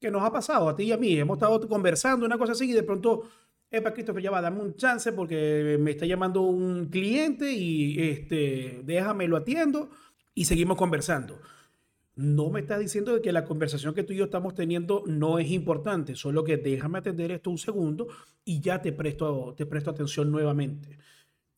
que 0.00 0.10
nos 0.10 0.22
ha 0.22 0.32
pasado 0.32 0.68
a 0.68 0.74
ti 0.74 0.84
y 0.84 0.92
a 0.92 0.96
mí, 0.96 1.18
hemos 1.18 1.36
estado 1.36 1.68
conversando, 1.68 2.24
una 2.24 2.38
cosa 2.38 2.52
así, 2.52 2.70
y 2.70 2.72
de 2.72 2.82
pronto, 2.82 3.24
Epa, 3.70 3.92
Christopher, 3.92 4.22
ya 4.22 4.30
va, 4.30 4.40
dame 4.40 4.60
un 4.62 4.74
chance 4.74 5.12
porque 5.12 5.76
me 5.78 5.92
está 5.92 6.06
llamando 6.06 6.42
un 6.42 6.86
cliente 6.86 7.52
y 7.52 8.00
este, 8.00 8.80
déjame 8.84 9.28
lo 9.28 9.36
atiendo 9.36 9.90
y 10.34 10.46
seguimos 10.46 10.76
conversando. 10.76 11.38
No 12.16 12.50
me 12.50 12.60
estás 12.60 12.80
diciendo 12.80 13.14
de 13.14 13.22
que 13.22 13.32
la 13.32 13.44
conversación 13.44 13.94
que 13.94 14.02
tú 14.02 14.12
y 14.12 14.16
yo 14.16 14.24
estamos 14.24 14.54
teniendo 14.54 15.04
no 15.06 15.38
es 15.38 15.50
importante, 15.50 16.16
solo 16.16 16.44
que 16.44 16.56
déjame 16.56 16.98
atender 16.98 17.30
esto 17.30 17.50
un 17.50 17.58
segundo 17.58 18.08
y 18.44 18.60
ya 18.60 18.82
te 18.82 18.92
presto, 18.92 19.54
te 19.56 19.66
presto 19.66 19.90
atención 19.90 20.30
nuevamente. 20.30 20.98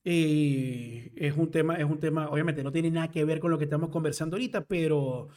Eh, 0.04 1.12
es 1.16 1.36
un 1.36 1.50
tema, 1.50 1.76
es 1.76 1.84
un 1.84 2.00
tema, 2.00 2.28
obviamente 2.28 2.62
no 2.64 2.72
tiene 2.72 2.90
nada 2.90 3.10
que 3.10 3.24
ver 3.24 3.40
con 3.40 3.50
lo 3.52 3.58
que 3.58 3.64
estamos 3.64 3.88
conversando 3.90 4.36
ahorita, 4.36 4.64
pero 4.64 5.28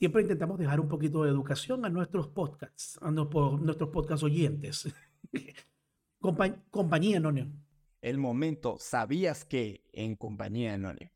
siempre 0.00 0.22
intentamos 0.22 0.58
dejar 0.58 0.80
un 0.80 0.88
poquito 0.88 1.22
de 1.24 1.30
educación 1.30 1.84
a 1.84 1.90
nuestros 1.90 2.26
podcasts, 2.26 2.98
a 3.02 3.10
nuestros 3.10 3.90
podcast 3.90 4.22
oyentes. 4.22 4.88
compañía 6.70 7.18
Anónima. 7.18 7.52
El 8.00 8.16
momento, 8.16 8.78
sabías 8.78 9.44
que 9.44 9.84
en 9.92 10.16
compañía 10.16 10.72
Anónima. 10.72 11.12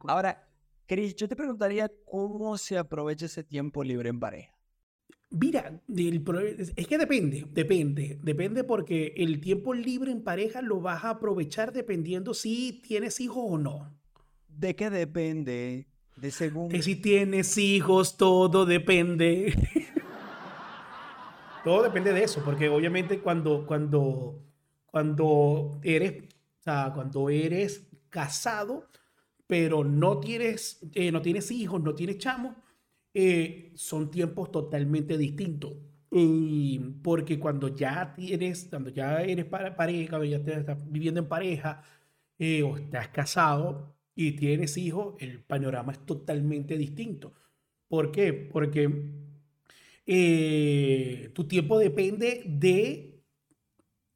Ahora, 0.00 0.46
Cris, 0.84 1.16
yo 1.16 1.28
te 1.28 1.34
preguntaría 1.34 1.90
cómo 2.04 2.58
se 2.58 2.76
aprovecha 2.76 3.24
ese 3.24 3.42
tiempo 3.42 3.82
libre 3.82 4.10
en 4.10 4.20
pareja. 4.20 4.54
Mira, 5.30 5.80
es 5.88 6.86
que 6.86 6.98
depende, 6.98 7.46
depende, 7.50 8.18
depende 8.22 8.64
porque 8.64 9.14
el 9.16 9.40
tiempo 9.40 9.72
libre 9.72 10.12
en 10.12 10.22
pareja 10.22 10.60
lo 10.60 10.82
vas 10.82 11.04
a 11.04 11.10
aprovechar 11.10 11.72
dependiendo 11.72 12.34
si 12.34 12.82
tienes 12.82 13.18
hijos 13.20 13.44
o 13.46 13.56
no. 13.56 13.98
¿De 14.48 14.76
qué 14.76 14.90
depende? 14.90 15.89
De 16.20 16.30
según. 16.30 16.70
Si 16.82 16.96
tienes 16.96 17.56
hijos, 17.56 18.18
todo 18.18 18.66
depende. 18.66 19.54
todo 21.64 21.82
depende 21.82 22.12
de 22.12 22.24
eso, 22.24 22.42
porque 22.44 22.68
obviamente 22.68 23.20
cuando, 23.20 23.66
cuando, 23.66 24.38
cuando 24.84 25.80
eres, 25.82 26.24
o 26.24 26.62
sea, 26.62 26.92
cuando 26.94 27.30
eres 27.30 27.88
casado, 28.10 28.86
pero 29.46 29.82
no 29.82 30.20
tienes, 30.20 30.80
eh, 30.92 31.10
no 31.10 31.22
tienes 31.22 31.50
hijos, 31.50 31.82
no 31.82 31.94
tienes 31.94 32.18
chamos, 32.18 32.54
eh, 33.14 33.72
son 33.74 34.10
tiempos 34.10 34.52
totalmente 34.52 35.16
distintos. 35.16 35.72
Porque 37.02 37.38
cuando 37.38 37.68
ya 37.68 38.12
tienes, 38.14 38.66
cuando 38.68 38.90
ya 38.90 39.22
eres 39.22 39.46
pareja, 39.46 40.10
cuando 40.10 40.26
ya 40.26 40.36
estás 40.36 40.76
viviendo 40.90 41.20
en 41.20 41.28
pareja 41.28 41.82
eh, 42.38 42.62
o 42.62 42.76
estás 42.76 43.08
casado 43.08 43.94
y 44.26 44.32
tienes 44.32 44.76
hijos, 44.76 45.14
el 45.18 45.40
panorama 45.40 45.92
es 45.92 46.04
totalmente 46.04 46.76
distinto. 46.76 47.32
¿Por 47.88 48.12
qué? 48.12 48.32
Porque 48.32 48.90
eh, 50.06 51.30
tu 51.34 51.44
tiempo 51.44 51.78
depende 51.78 52.42
de 52.46 53.22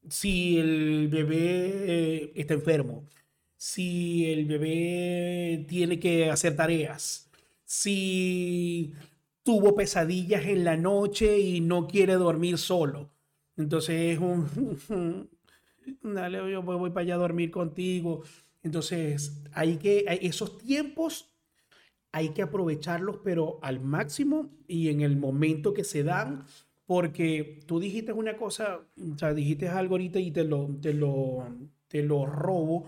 si 0.09 0.59
el 0.59 1.09
bebé 1.09 2.33
está 2.38 2.55
enfermo, 2.55 3.09
si 3.57 4.31
el 4.31 4.45
bebé 4.45 5.64
tiene 5.69 5.99
que 5.99 6.31
hacer 6.31 6.57
tareas, 6.57 7.31
si 7.64 8.93
tuvo 9.43 9.75
pesadillas 9.75 10.45
en 10.47 10.64
la 10.64 10.77
noche 10.77 11.38
y 11.38 11.61
no 11.61 11.87
quiere 11.88 12.14
dormir 12.14 12.59
solo. 12.59 13.11
Entonces 13.57 14.14
es 14.14 14.19
un, 14.19 15.31
dale, 16.03 16.51
yo 16.51 16.62
voy 16.62 16.90
para 16.90 17.03
allá 17.03 17.14
a 17.14 17.19
dormir 17.19 17.51
contigo. 17.51 18.23
Entonces 18.64 19.44
hay 19.53 19.77
que, 19.77 20.05
esos 20.22 20.59
tiempos 20.59 21.31
hay 22.11 22.31
que 22.31 22.42
aprovecharlos, 22.42 23.18
pero 23.22 23.59
al 23.62 23.81
máximo 23.81 24.50
y 24.66 24.88
en 24.88 25.00
el 25.00 25.16
momento 25.16 25.74
que 25.74 25.85
se 25.85 26.03
dan, 26.03 26.44
porque 26.87 27.61
tú 27.66 27.81
dijiste 27.81 28.12
una 28.12 28.37
cosa, 28.37 28.81
o 28.96 29.18
sea, 29.18 29.35
dijiste 29.35 29.68
algo 29.68 29.94
ahorita 29.94 30.18
y 30.18 30.31
te 30.31 30.44
lo, 30.44 30.68
te 30.81 30.94
lo, 30.94 31.46
te 31.88 32.03
lo 32.03 32.27
robo 32.27 32.87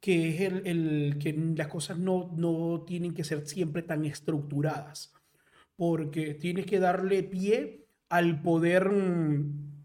que 0.00 0.28
es 0.28 0.40
el, 0.64 1.16
que 1.20 1.32
las 1.56 1.68
cosas 1.68 1.98
no, 1.98 2.32
no 2.36 2.84
tienen 2.86 3.14
que 3.14 3.24
ser 3.24 3.46
siempre 3.46 3.82
tan 3.82 4.04
estructuradas, 4.04 5.12
porque 5.76 6.34
tienes 6.34 6.66
que 6.66 6.78
darle 6.78 7.22
pie 7.22 7.86
al 8.08 8.40
poder, 8.42 8.90
mm, 8.90 9.84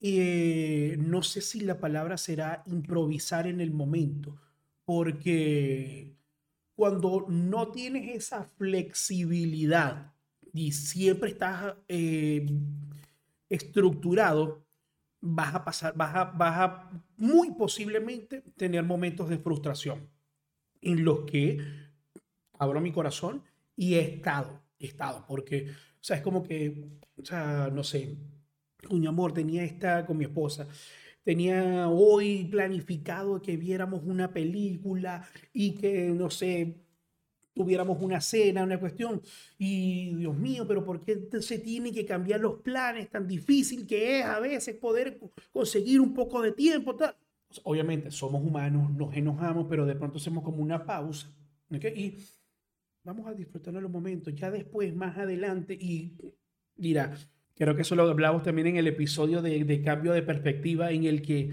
eh, 0.00 0.96
no 0.98 1.22
sé 1.22 1.40
si 1.40 1.60
la 1.60 1.80
palabra 1.80 2.16
será 2.16 2.62
improvisar 2.66 3.46
en 3.46 3.60
el 3.60 3.72
momento, 3.72 4.38
porque 4.84 6.16
cuando 6.74 7.26
no 7.28 7.68
tienes 7.68 8.16
esa 8.16 8.44
flexibilidad 8.56 10.12
y 10.52 10.72
siempre 10.72 11.30
estás 11.30 11.74
eh, 11.88 12.46
estructurado, 13.48 14.64
vas 15.20 15.54
a 15.54 15.64
pasar, 15.64 15.94
vas 15.96 16.14
a, 16.14 16.24
vas 16.24 16.58
a 16.58 16.90
muy 17.16 17.52
posiblemente 17.52 18.42
tener 18.56 18.82
momentos 18.84 19.28
de 19.28 19.38
frustración 19.38 20.08
en 20.82 21.04
los 21.04 21.20
que 21.20 21.58
abro 22.58 22.80
mi 22.80 22.92
corazón 22.92 23.42
y 23.76 23.94
he 23.94 24.00
estado, 24.00 24.62
he 24.78 24.86
estado, 24.86 25.24
porque, 25.26 25.70
o 25.70 26.04
sea, 26.04 26.16
es 26.16 26.22
como 26.22 26.42
que, 26.42 26.88
o 27.16 27.24
sea, 27.24 27.70
no 27.72 27.82
sé, 27.82 28.16
mi 28.90 29.06
amor, 29.06 29.32
tenía 29.32 29.64
esta 29.64 30.04
con 30.04 30.18
mi 30.18 30.24
esposa, 30.24 30.68
tenía 31.24 31.88
hoy 31.88 32.44
planificado 32.44 33.40
que 33.40 33.56
viéramos 33.56 34.02
una 34.04 34.32
película 34.32 35.26
y 35.52 35.72
que, 35.72 36.10
no 36.10 36.30
sé, 36.30 36.76
tuviéramos 37.54 38.00
una 38.00 38.20
cena, 38.20 38.64
una 38.64 38.78
cuestión. 38.78 39.22
Y 39.58 40.14
Dios 40.16 40.36
mío, 40.36 40.66
pero 40.68 40.84
¿por 40.84 41.00
qué 41.00 41.28
se 41.40 41.58
tiene 41.58 41.92
que 41.92 42.04
cambiar 42.04 42.40
los 42.40 42.60
planes? 42.60 43.10
Tan 43.10 43.26
difícil 43.26 43.86
que 43.86 44.20
es 44.20 44.24
a 44.24 44.38
veces 44.40 44.76
poder 44.76 45.18
conseguir 45.52 46.00
un 46.00 46.12
poco 46.12 46.42
de 46.42 46.52
tiempo. 46.52 46.94
Tal. 46.94 47.16
Obviamente, 47.62 48.10
somos 48.10 48.42
humanos, 48.42 48.92
nos 48.94 49.14
enojamos, 49.16 49.66
pero 49.68 49.86
de 49.86 49.94
pronto 49.94 50.18
hacemos 50.18 50.44
como 50.44 50.62
una 50.62 50.84
pausa. 50.84 51.32
Y 51.70 52.18
vamos 53.02 53.26
a 53.26 53.34
disfrutar 53.34 53.72
de 53.72 53.80
los 53.80 53.90
momentos. 53.90 54.34
Ya 54.34 54.50
después, 54.50 54.94
más 54.94 55.16
adelante, 55.16 55.74
y 55.74 56.16
mira, 56.76 57.16
creo 57.54 57.74
que 57.74 57.82
eso 57.82 57.94
lo 57.94 58.02
hablamos 58.04 58.42
también 58.42 58.68
en 58.68 58.76
el 58.76 58.86
episodio 58.86 59.42
de, 59.42 59.64
de 59.64 59.82
cambio 59.82 60.12
de 60.12 60.22
perspectiva, 60.22 60.90
en 60.90 61.04
el 61.04 61.22
que, 61.22 61.52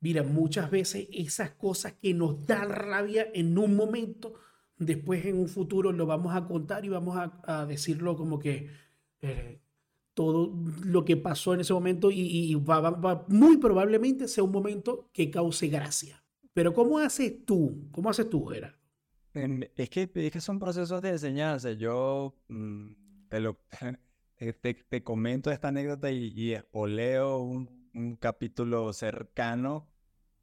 mira, 0.00 0.22
muchas 0.22 0.70
veces 0.70 1.08
esas 1.12 1.50
cosas 1.50 1.94
que 1.94 2.14
nos 2.14 2.46
dan 2.46 2.70
rabia 2.70 3.28
en 3.34 3.56
un 3.58 3.76
momento, 3.76 4.34
después 4.78 5.24
en 5.26 5.38
un 5.38 5.48
futuro 5.48 5.92
lo 5.92 6.06
vamos 6.06 6.34
a 6.34 6.46
contar 6.46 6.84
y 6.84 6.88
vamos 6.88 7.16
a, 7.18 7.66
decirlo 7.66 8.16
como 8.16 8.38
que 8.38 8.68
eh, 9.20 9.60
todo 10.14 10.54
lo 10.84 11.04
que 11.04 11.16
pasó 11.16 11.54
en 11.54 11.60
ese 11.60 11.74
momento 11.74 12.10
y, 12.10 12.54
va, 12.54 13.26
muy 13.28 13.58
probablemente 13.58 14.28
sea 14.28 14.44
un 14.44 14.52
momento 14.52 15.10
que 15.12 15.30
cause 15.30 15.68
gracia. 15.68 16.22
Pero 16.54 16.72
¿cómo 16.72 16.98
haces 16.98 17.44
tú? 17.44 17.88
¿Cómo 17.92 18.08
haces 18.08 18.30
tú, 18.30 18.46
Gerardo? 18.46 18.78
Es 19.34 19.90
que, 19.90 20.10
es 20.14 20.32
que 20.32 20.40
son 20.40 20.58
procesos 20.58 21.02
de 21.02 21.10
enseñanza. 21.10 21.72
Yo 21.72 22.34
mm, 22.48 22.92
te, 23.28 23.40
lo, 23.40 23.58
te, 24.38 25.04
comento 25.04 25.50
esta 25.50 25.68
anécdota 25.68 26.10
y, 26.10 26.32
y 26.34 26.52
espoleo 26.52 27.38
un, 27.38 27.90
un 27.94 28.16
capítulo 28.16 28.92
cercano 28.92 29.88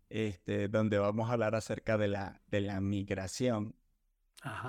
este, 0.10 0.67
donde 0.67 0.99
vamos 0.99 1.29
a 1.29 1.34
hablar 1.34 1.56
acerca 1.56 1.97
de 1.97 2.08
la, 2.08 2.41
de 2.47 2.62
la 2.62 2.79
migración. 2.82 3.75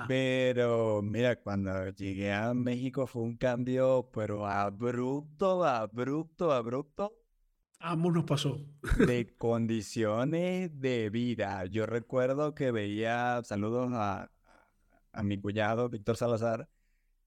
Pero 0.07 1.03
mira, 1.03 1.41
cuando 1.43 1.89
llegué 1.91 2.33
a 2.33 2.55
México 2.55 3.07
fue 3.09 3.23
un 3.23 3.37
cambio, 3.37 4.09
pero 4.13 4.47
abrupto, 4.47 5.65
abrupto, 5.65 6.53
abrupto. 6.53 7.13
Ambos 7.81 8.15
nos 8.15 8.25
pasó. 8.25 8.61
De 9.05 9.35
condiciones 9.37 10.81
de 10.81 11.11
vida. 11.11 11.67
Yo 11.67 11.87
recuerdo 11.87 12.55
que 12.55 12.71
veía, 12.71 13.43
saludos 13.43 13.91
a, 13.93 14.31
a 15.13 15.23
mi 15.25 15.39
cuñado, 15.41 15.89
Víctor 15.89 16.17
Salazar, 16.17 16.69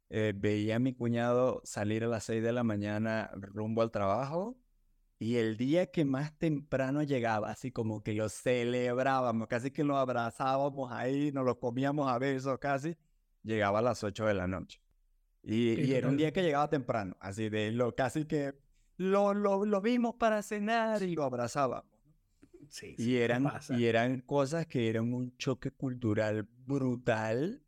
eh, 0.10 0.34
veía 0.36 0.78
a 0.78 0.80
mi 0.80 0.94
cuñado 0.94 1.62
salir 1.66 2.04
a 2.04 2.08
las 2.08 2.24
6 2.26 2.42
de 2.42 2.54
la 2.54 2.64
mañana 2.64 3.30
rumbo 3.34 3.82
al 3.82 3.92
trabajo 3.92 4.58
y 5.20 5.36
el 5.38 5.58
día 5.58 5.88
que 5.88 6.06
más 6.06 6.38
temprano 6.38 7.02
llegaba, 7.04 7.50
así 7.50 7.72
como 7.72 8.04
que 8.04 8.14
lo 8.14 8.30
celebrábamos, 8.30 9.48
casi 9.48 9.72
que 9.72 9.84
lo 9.84 9.98
abrazábamos 9.98 10.92
ahí, 10.92 11.32
nos 11.32 11.44
lo 11.44 11.60
comíamos 11.60 12.08
a 12.08 12.20
besos 12.20 12.60
casi, 12.60 12.96
llegaba 13.44 13.80
a 13.80 13.82
las 13.82 14.04
8 14.04 14.26
de 14.28 14.34
la 14.34 14.48
noche. 14.48 14.80
Y, 15.44 15.94
era 15.94 16.10
un 16.10 16.18
día 16.18 16.32
que 16.32 16.44
llegaba 16.44 16.70
temprano, 16.70 17.16
así 17.20 17.50
de 17.50 17.72
lo 17.72 17.96
casi 17.96 18.26
que 18.26 18.54
lo, 18.98 19.34
lo, 19.34 19.66
lo 19.66 19.82
vimos 19.82 20.16
para 20.16 20.42
cenar 20.44 21.02
y 21.02 21.16
lo 21.16 21.24
abrazábamos. 21.24 21.86
Sí, 22.70 22.96
y, 22.98 23.16
eran, 23.16 23.50
y 23.70 23.86
eran 23.86 24.20
cosas 24.22 24.68
que 24.68 24.90
eran 24.90 25.14
un 25.14 25.36
choque 25.38 25.72
cultural 25.72 26.48
brutal 26.66 27.64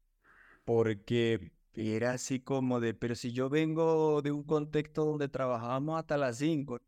porque 0.65 1.53
era 1.73 2.11
así 2.11 2.39
como 2.39 2.79
de, 2.79 2.93
pero 2.93 3.15
si 3.15 3.31
yo 3.31 3.49
vengo 3.49 4.21
de 4.21 4.31
un 4.31 4.43
contexto 4.43 5.05
donde 5.05 5.29
trabajábamos 5.29 5.99
hasta 5.99 6.17
las 6.17 6.37
5, 6.37 6.81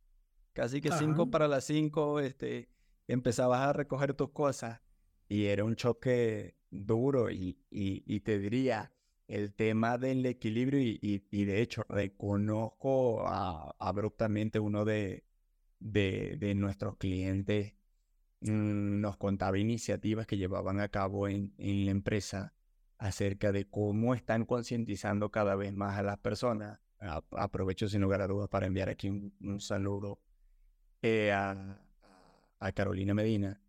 casi 0.53 0.81
que 0.81 0.91
5 0.91 1.29
para 1.29 1.47
las 1.47 1.65
5, 1.65 2.19
este, 2.19 2.69
empezabas 3.07 3.61
a 3.61 3.73
recoger 3.73 4.13
tus 4.13 4.31
cosas 4.31 4.81
y 5.29 5.45
era 5.45 5.63
un 5.63 5.75
choque 5.75 6.55
duro 6.69 7.29
y, 7.29 7.57
y, 7.69 8.19
te 8.21 8.39
diría, 8.39 8.93
el 9.27 9.53
tema 9.53 9.97
del 9.97 10.25
equilibrio 10.25 10.79
y, 10.79 10.99
y 11.29 11.45
de 11.45 11.61
hecho 11.61 11.83
reconozco 11.87 13.25
abruptamente 13.27 14.59
uno 14.59 14.83
de, 14.83 15.23
de, 15.79 16.37
de 16.37 16.55
nuestros 16.55 16.97
clientes 16.97 17.73
mm, 18.41 18.99
nos 19.01 19.17
contaba 19.17 19.57
iniciativas 19.57 20.27
que 20.27 20.37
llevaban 20.37 20.79
a 20.79 20.89
cabo 20.89 21.27
en, 21.27 21.53
en 21.57 21.85
la 21.85 21.91
empresa 21.91 22.53
acerca 23.01 23.51
de 23.51 23.65
cómo 23.65 24.13
están 24.13 24.45
concientizando 24.45 25.31
cada 25.31 25.55
vez 25.55 25.73
más 25.73 25.97
a 25.97 26.03
las 26.03 26.19
personas. 26.19 26.79
aprovecho 27.31 27.89
sin 27.89 28.01
lugar 28.01 28.21
a 28.21 28.27
dudas 28.27 28.47
para 28.47 28.67
enviar 28.67 28.89
aquí 28.89 29.09
un, 29.09 29.59
saludo 29.59 30.19
eh, 31.01 31.31
a, 31.31 31.81
a, 32.59 32.71
Carolina 32.73 33.15
Medina. 33.15 33.59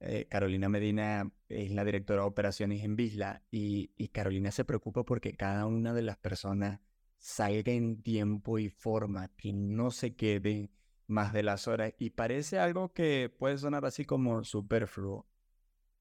Eh, 0.00 0.26
Carolina 0.28 0.68
Medina 0.68 1.30
es 1.48 1.70
la 1.70 1.84
directora 1.84 2.22
de 2.22 2.26
operaciones 2.26 2.82
en 2.82 2.96
Visla 2.96 3.44
y, 3.52 3.92
y 3.96 4.08
Carolina 4.08 4.50
se 4.50 4.64
preocupa 4.64 5.04
porque 5.04 5.34
cada 5.34 5.66
una 5.66 5.94
de 5.94 6.02
las 6.02 6.16
personas 6.16 6.80
salga 7.16 7.70
en 7.70 8.02
tiempo 8.02 8.58
y 8.58 8.70
forma, 8.70 9.28
que 9.36 9.52
no 9.52 9.92
se 9.92 10.16
quede 10.16 10.72
más 11.06 11.32
de 11.32 11.44
las 11.44 11.68
horas. 11.68 11.94
Y 11.96 12.10
parece 12.10 12.58
algo 12.58 12.92
que 12.92 13.32
puede 13.38 13.56
sonar 13.56 13.84
así 13.84 14.04
como 14.04 14.42
superfluo, 14.42 15.28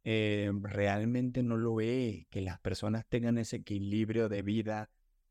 eh, 0.03 0.51
realmente 0.61 1.43
no 1.43 1.57
lo 1.57 1.75
ve, 1.75 2.27
que 2.29 2.41
las 2.41 2.59
personas 2.59 3.05
tengan 3.07 3.37
ese 3.37 3.57
equilibrio 3.57 4.29
de 4.29 4.41
vida. 4.41 4.89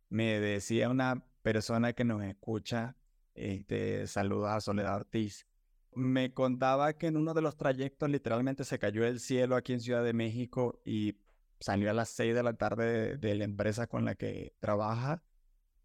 Me 0.09 0.41
decía 0.41 0.89
una 0.89 1.25
persona 1.43 1.93
que 1.93 2.05
nos 2.05 2.23
escucha, 2.23 2.97
este, 3.35 4.07
saludos 4.07 4.51
a 4.51 4.61
Soledad 4.61 4.97
Ortiz, 4.97 5.47
me 5.95 6.33
contaba 6.33 6.93
que 6.93 7.09
en 7.09 7.17
uno 7.17 7.35
de 7.35 7.43
los 7.43 7.57
trayectos 7.57 8.09
literalmente 8.11 8.65
se 8.65 8.79
cayó 8.79 9.05
el 9.05 9.21
cielo 9.21 9.57
aquí 9.57 9.73
en 9.73 9.81
Ciudad 9.81 10.05
de 10.05 10.13
México 10.13 10.81
y 10.85 11.17
salió 11.61 11.91
a 11.91 11.95
las 11.95 12.11
6 12.11 12.35
de 12.35 12.43
la 12.43 12.53
tarde 12.53 13.17
de, 13.17 13.35
la 13.35 13.45
empresa 13.45 13.87
con 13.87 14.05
la 14.05 14.15
que 14.15 14.55
trabaja 14.61 15.23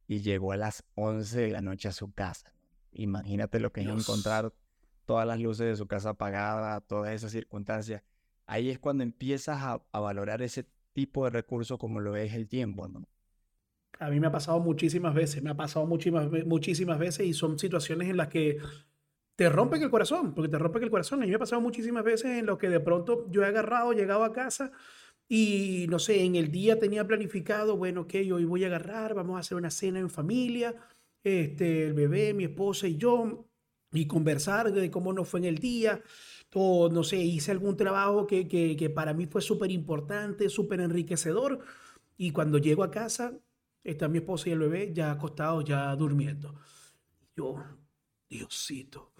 y 0.07 0.21
llegó 0.21 0.51
a 0.51 0.57
las 0.57 0.83
11 0.95 1.41
de 1.41 1.51
la 1.51 1.61
noche 1.61 1.87
a 1.87 1.93
su 1.93 2.11
casa. 2.11 2.53
Imagínate 2.91 3.59
lo 3.59 3.71
que 3.71 3.81
es 3.81 3.87
encontrar 3.87 4.53
todas 5.05 5.25
las 5.25 5.39
luces 5.39 5.65
de 5.65 5.75
su 5.75 5.87
casa 5.87 6.09
apagadas, 6.09 6.83
todas 6.87 7.13
esas 7.13 7.31
circunstancias 7.31 8.03
ahí 8.45 8.69
es 8.69 8.79
cuando 8.79 9.03
empiezas 9.03 9.59
a, 9.61 9.99
valorar 9.99 10.41
ese 10.41 10.65
tipo 10.93 11.25
de 11.25 11.31
recursos 11.31 11.77
como 11.77 11.99
lo 11.99 12.15
es 12.15 12.33
el 12.33 12.47
tiempo, 12.47 12.87
¿no? 12.87 13.07
A 13.99 14.09
mí 14.09 14.19
me 14.19 14.27
ha 14.27 14.31
pasado 14.31 14.59
muchísimas 14.59 15.13
veces, 15.13 15.41
me 15.43 15.51
ha 15.51 15.55
pasado 15.55 15.85
muchísimas, 15.85 16.29
muchísimas 16.45 16.99
veces 16.99 17.27
y 17.27 17.33
son 17.33 17.59
situaciones 17.59 18.09
en 18.09 18.17
las 18.17 18.27
que 18.27 18.57
te 19.35 19.49
rompen 19.49 19.81
el 19.81 19.89
corazón, 19.89 20.33
porque 20.33 20.49
te 20.49 20.57
rompen 20.57 20.83
el 20.83 20.89
corazón. 20.89 21.19
A 21.19 21.25
mí 21.25 21.29
me 21.29 21.35
ha 21.35 21.39
pasado 21.39 21.61
muchísimas 21.61 22.03
veces 22.03 22.39
en 22.39 22.45
lo 22.45 22.57
que 22.57 22.69
de 22.69 22.79
pronto 22.79 23.29
yo 23.29 23.43
he 23.43 23.45
agarrado, 23.45 23.93
llegado 23.93 24.23
a 24.23 24.33
casa 24.33 24.71
y 25.27 25.85
no 25.89 25.99
sé, 25.99 26.23
en 26.23 26.35
el 26.35 26.51
día 26.51 26.79
tenía 26.79 27.07
planificado, 27.07 27.77
bueno, 27.77 28.01
ok, 28.01 28.13
hoy 28.33 28.45
voy 28.45 28.63
a 28.63 28.67
agarrar, 28.67 29.13
vamos 29.13 29.37
a 29.37 29.39
hacer 29.39 29.57
una 29.57 29.71
cena 29.71 29.99
en 29.99 30.09
familia, 30.09 30.75
este, 31.23 31.85
el 31.85 31.93
bebé, 31.93 32.33
mi 32.33 32.43
esposa 32.45 32.87
y 32.87 32.97
yo, 32.97 33.47
y 33.91 34.05
conversar 34.05 34.71
de 34.71 34.91
cómo 34.91 35.13
nos 35.13 35.29
fue 35.29 35.39
en 35.39 35.45
el 35.45 35.59
día 35.59 36.01
o 36.53 36.89
no 36.89 37.03
sé, 37.03 37.17
hice 37.17 37.51
algún 37.51 37.75
trabajo 37.77 38.27
que, 38.27 38.47
que, 38.47 38.89
para 38.89 39.13
mí 39.13 39.25
fue 39.25 39.41
súper 39.41 39.71
importante, 39.71 40.49
súper 40.49 40.81
enriquecedor, 40.81 41.59
y 42.17 42.31
cuando 42.31 42.57
llego 42.57 42.83
a 42.83 42.91
casa, 42.91 43.33
está 43.83 44.07
mi 44.07 44.19
esposa 44.19 44.49
y 44.49 44.53
el 44.53 44.59
bebé 44.59 44.93
ya 44.93 45.11
acostados, 45.11 45.65
ya 45.65 45.95
durmiendo. 45.95 46.55
Yo, 47.35 47.55
Diosito, 48.29 49.13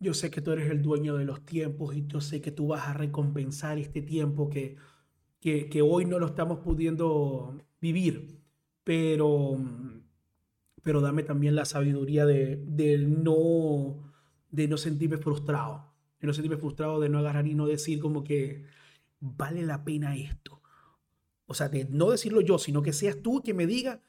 yo 0.00 0.14
sé 0.14 0.30
que 0.30 0.40
tú 0.40 0.52
eres 0.52 0.70
el 0.70 0.82
dueño 0.82 1.16
de 1.16 1.24
los 1.24 1.44
tiempos 1.44 1.94
y 1.94 2.06
yo 2.06 2.20
sé 2.20 2.40
que 2.40 2.52
tú 2.52 2.68
vas 2.68 2.88
a 2.88 2.94
recompensar 2.94 3.78
este 3.78 4.02
tiempo 4.02 4.48
que, 4.48 4.76
que, 5.40 5.68
que 5.68 5.82
hoy 5.82 6.04
no 6.06 6.18
lo 6.18 6.26
estamos 6.26 6.60
pudiendo 6.60 7.56
vivir, 7.80 8.40
pero, 8.84 9.58
pero 10.82 11.00
dame 11.00 11.22
también 11.24 11.54
la 11.56 11.64
sabiduría 11.64 12.26
de, 12.26 12.56
de, 12.66 12.98
no, 12.98 14.12
de 14.50 14.68
no 14.68 14.76
sentirme 14.76 15.18
frustrado 15.18 15.87
de 16.20 16.26
no 16.26 16.32
sentirme 16.32 16.56
frustrado, 16.58 17.00
de 17.00 17.08
no 17.08 17.18
agarrar 17.18 17.46
y 17.46 17.54
no 17.54 17.66
decir 17.66 18.00
como 18.00 18.24
que 18.24 18.64
vale 19.20 19.62
la 19.62 19.84
pena 19.84 20.16
esto. 20.16 20.60
O 21.46 21.54
sea, 21.54 21.68
de 21.68 21.86
no 21.86 22.10
decirlo 22.10 22.40
yo, 22.40 22.58
sino 22.58 22.82
que 22.82 22.92
seas 22.92 23.22
tú 23.22 23.42
que 23.42 23.54
me 23.54 23.66
diga, 23.66 24.02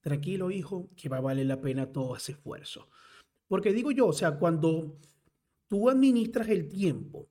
tranquilo 0.00 0.50
hijo, 0.50 0.90
que 0.96 1.08
va 1.08 1.18
a 1.18 1.22
valer 1.22 1.46
la 1.46 1.60
pena 1.60 1.92
todo 1.92 2.16
ese 2.16 2.32
esfuerzo. 2.32 2.88
Porque 3.48 3.72
digo 3.72 3.90
yo, 3.92 4.08
o 4.08 4.12
sea, 4.12 4.38
cuando 4.38 4.98
tú 5.68 5.88
administras 5.88 6.48
el 6.48 6.68
tiempo 6.68 7.28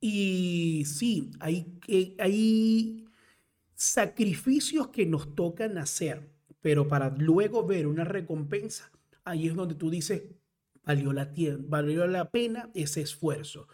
y 0.00 0.84
sí, 0.86 1.30
hay, 1.40 1.78
hay 2.18 3.06
sacrificios 3.74 4.88
que 4.88 5.06
nos 5.06 5.34
tocan 5.34 5.78
hacer, 5.78 6.30
pero 6.60 6.88
para 6.88 7.10
luego 7.10 7.66
ver 7.66 7.86
una 7.86 8.04
recompensa, 8.04 8.90
ahí 9.24 9.46
es 9.46 9.54
donde 9.54 9.74
tú 9.74 9.90
dices, 9.90 10.22
valió 10.90 11.12
la, 11.12 11.30
valió 11.60 12.06
la 12.06 12.30
pena 12.30 12.70
ese 12.74 13.00
esfuerzo. 13.00 13.68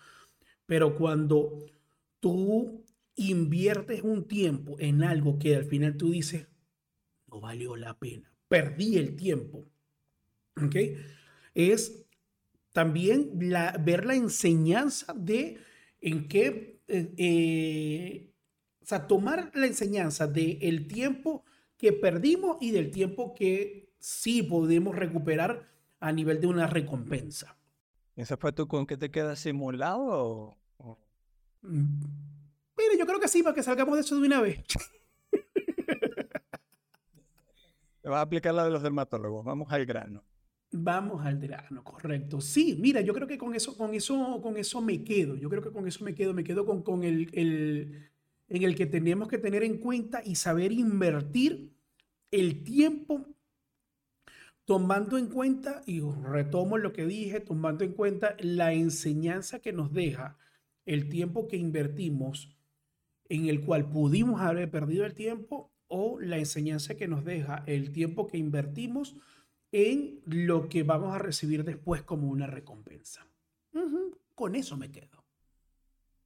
Pero 0.67 0.97
cuando 0.97 1.65
tú 2.21 2.85
inviertes 3.15 4.03
un 4.03 4.29
tiempo 4.29 4.77
en 4.79 5.03
algo 5.03 5.39
que 5.39 5.57
al 5.57 5.65
final 5.65 5.97
tú 5.97 6.11
dices, 6.11 6.47
no 7.29 7.41
valió 7.41 7.77
la 7.77 7.99
pena, 7.99 8.31
perdí 8.49 8.97
el 8.97 9.17
tiempo, 9.17 9.67
¿ok? 10.63 10.77
Es 11.55 12.05
también 12.73 13.31
la, 13.41 13.81
ver 13.83 14.05
la 14.05 14.15
enseñanza 14.15 15.15
de 15.15 15.59
en 16.01 16.29
qué, 16.29 16.83
eh, 16.89 17.15
eh, 17.17 18.31
o 18.83 18.87
sea, 18.87 19.07
tomar 19.07 19.51
la 19.55 19.67
enseñanza 19.67 20.27
del 20.27 20.59
el 20.61 20.87
tiempo 20.87 21.45
que 21.79 21.95
perdimos 21.95 22.59
y 22.61 22.73
del 22.73 22.91
tiempo 22.91 23.35
que 23.35 23.89
sí 23.99 24.43
podemos 24.43 24.95
recuperar 24.95 25.76
a 26.07 26.13
nivel 26.13 26.41
de 26.41 26.47
una 26.47 26.69
recompensa. 26.69 27.57
¿Ese 28.15 28.37
fue 28.37 28.53
tú 28.53 28.69
con 28.69 28.87
que 28.87 28.97
te 28.97 29.11
quedas 29.11 29.41
simulado? 29.41 30.57
O... 30.79 30.99
Mm, 31.63 32.01
mire, 32.79 32.97
yo 32.99 33.07
creo 33.07 33.19
que 33.19 33.27
sí, 33.29 33.43
para 33.43 33.55
que 33.55 33.63
salgamos 33.63 33.97
de 33.97 34.03
eso 34.03 34.19
de 34.21 34.27
una 34.27 34.41
vez. 34.41 34.63
Te 38.03 38.09
vas 38.09 38.19
a 38.19 38.23
aplicar 38.23 38.55
la 38.55 38.65
de 38.65 38.71
los 38.71 38.83
dermatólogos. 38.85 39.45
Vamos 39.45 39.73
al 39.73 39.85
grano. 39.85 40.23
Vamos 40.71 41.27
al 41.27 41.41
grano, 41.41 41.83
correcto. 41.83 42.41
Sí, 42.41 42.79
mira, 42.81 43.01
yo 43.01 43.13
creo 43.13 43.27
que 43.27 43.37
con 43.37 43.53
eso, 43.55 43.77
con 43.77 43.93
eso, 43.93 44.41
con 44.41 44.57
eso 44.57 44.81
me 44.81 45.03
quedo. 45.03 45.35
Yo 45.35 45.51
creo 45.51 45.63
que 45.63 45.73
con 45.73 45.89
eso 45.89 46.05
me 46.05 46.15
quedo. 46.15 46.33
Me 46.33 46.45
quedo 46.45 46.65
con, 46.65 46.83
con 46.83 47.03
el, 47.03 47.29
el 47.33 48.11
en 48.49 48.63
el 48.63 48.77
que 48.77 48.87
tenemos 48.87 49.27
que 49.27 49.39
tener 49.39 49.65
en 49.65 49.79
cuenta 49.79 50.23
y 50.25 50.37
saber 50.37 50.71
invertir 50.71 51.77
el 52.31 52.63
tiempo 52.63 53.36
tomando 54.67 55.17
en 55.17 55.29
cuenta, 55.29 55.83
y 55.87 56.01
retomo 56.01 56.77
lo 56.77 56.93
que 56.93 57.07
dije, 57.07 57.41
tomando 57.41 57.85
en 57.85 57.93
cuenta 57.93 58.37
la 58.41 58.73
enseñanza 58.73 59.61
que 59.61 59.73
nos 59.73 59.93
deja 59.93 60.37
el 60.85 61.09
tiempo 61.09 61.47
que 61.47 61.57
invertimos, 61.57 62.55
en 63.29 63.47
el 63.49 63.65
cual 63.65 63.89
pudimos 63.89 64.41
haber 64.41 64.71
perdido 64.71 65.07
el 65.07 65.15
tiempo, 65.15 65.73
o 65.89 66.19
la 66.21 66.39
enseñanza 66.39 66.97
que 66.97 67.07
nos 67.07 67.25
deja 67.25 67.63
el 67.67 67.93
tiempo 67.93 68.27
que 68.27 68.39
invertimos 68.39 69.17
en 69.71 70.21
lo 70.27 70.69
que 70.69 70.83
vamos 70.83 71.15
a 71.15 71.19
recibir 71.19 71.63
después 71.63 72.03
como 72.03 72.29
una 72.29 72.49
recompensa. 72.49 73.25
Con 74.35 74.57
eso 74.57 74.77
me 74.77 74.91
quedo. 74.91 75.25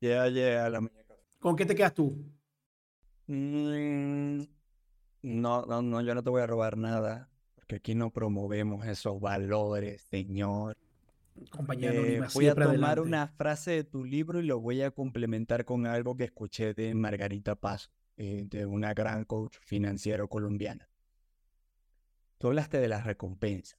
Ya, 0.01 0.29
ya, 0.29 0.71
la 0.71 0.81
muñeca. 0.81 1.15
¿Con 1.39 1.57
qué 1.57 1.67
te 1.67 1.75
quedas 1.75 1.95
tú? 1.95 2.25
Mm, 3.27 4.43
no, 5.23 5.67
no, 5.67 5.83
no, 5.83 6.01
yo 6.01 6.15
no 6.15 6.23
te 6.23 6.31
voy 6.31 6.41
a 6.41 6.47
robar 6.47 6.79
nada 6.79 7.30
que 7.71 7.77
aquí 7.77 7.95
no 7.95 8.11
promovemos 8.11 8.85
esos 8.85 9.21
valores, 9.21 10.03
Señor. 10.11 10.77
Compañía 11.51 11.93
eh, 11.93 12.21
voy 12.35 12.49
a 12.49 12.55
tomar 12.57 12.99
una 12.99 13.29
frase 13.29 13.71
de 13.71 13.85
tu 13.85 14.05
libro 14.05 14.41
y 14.41 14.43
lo 14.43 14.59
voy 14.59 14.83
a 14.83 14.91
complementar 14.91 15.65
con 15.65 15.87
algo 15.87 16.17
que 16.17 16.25
escuché 16.25 16.75
de 16.75 16.93
Margarita 16.95 17.55
Paz, 17.55 17.93
eh, 18.17 18.45
de 18.51 18.67
una 18.67 18.93
gran 18.93 19.25
coach 19.25 19.57
financiero 19.61 20.27
colombiana. 20.27 20.91
Tú 22.39 22.49
hablaste 22.49 22.81
de 22.81 22.89
las 22.89 23.05
recompensas 23.05 23.79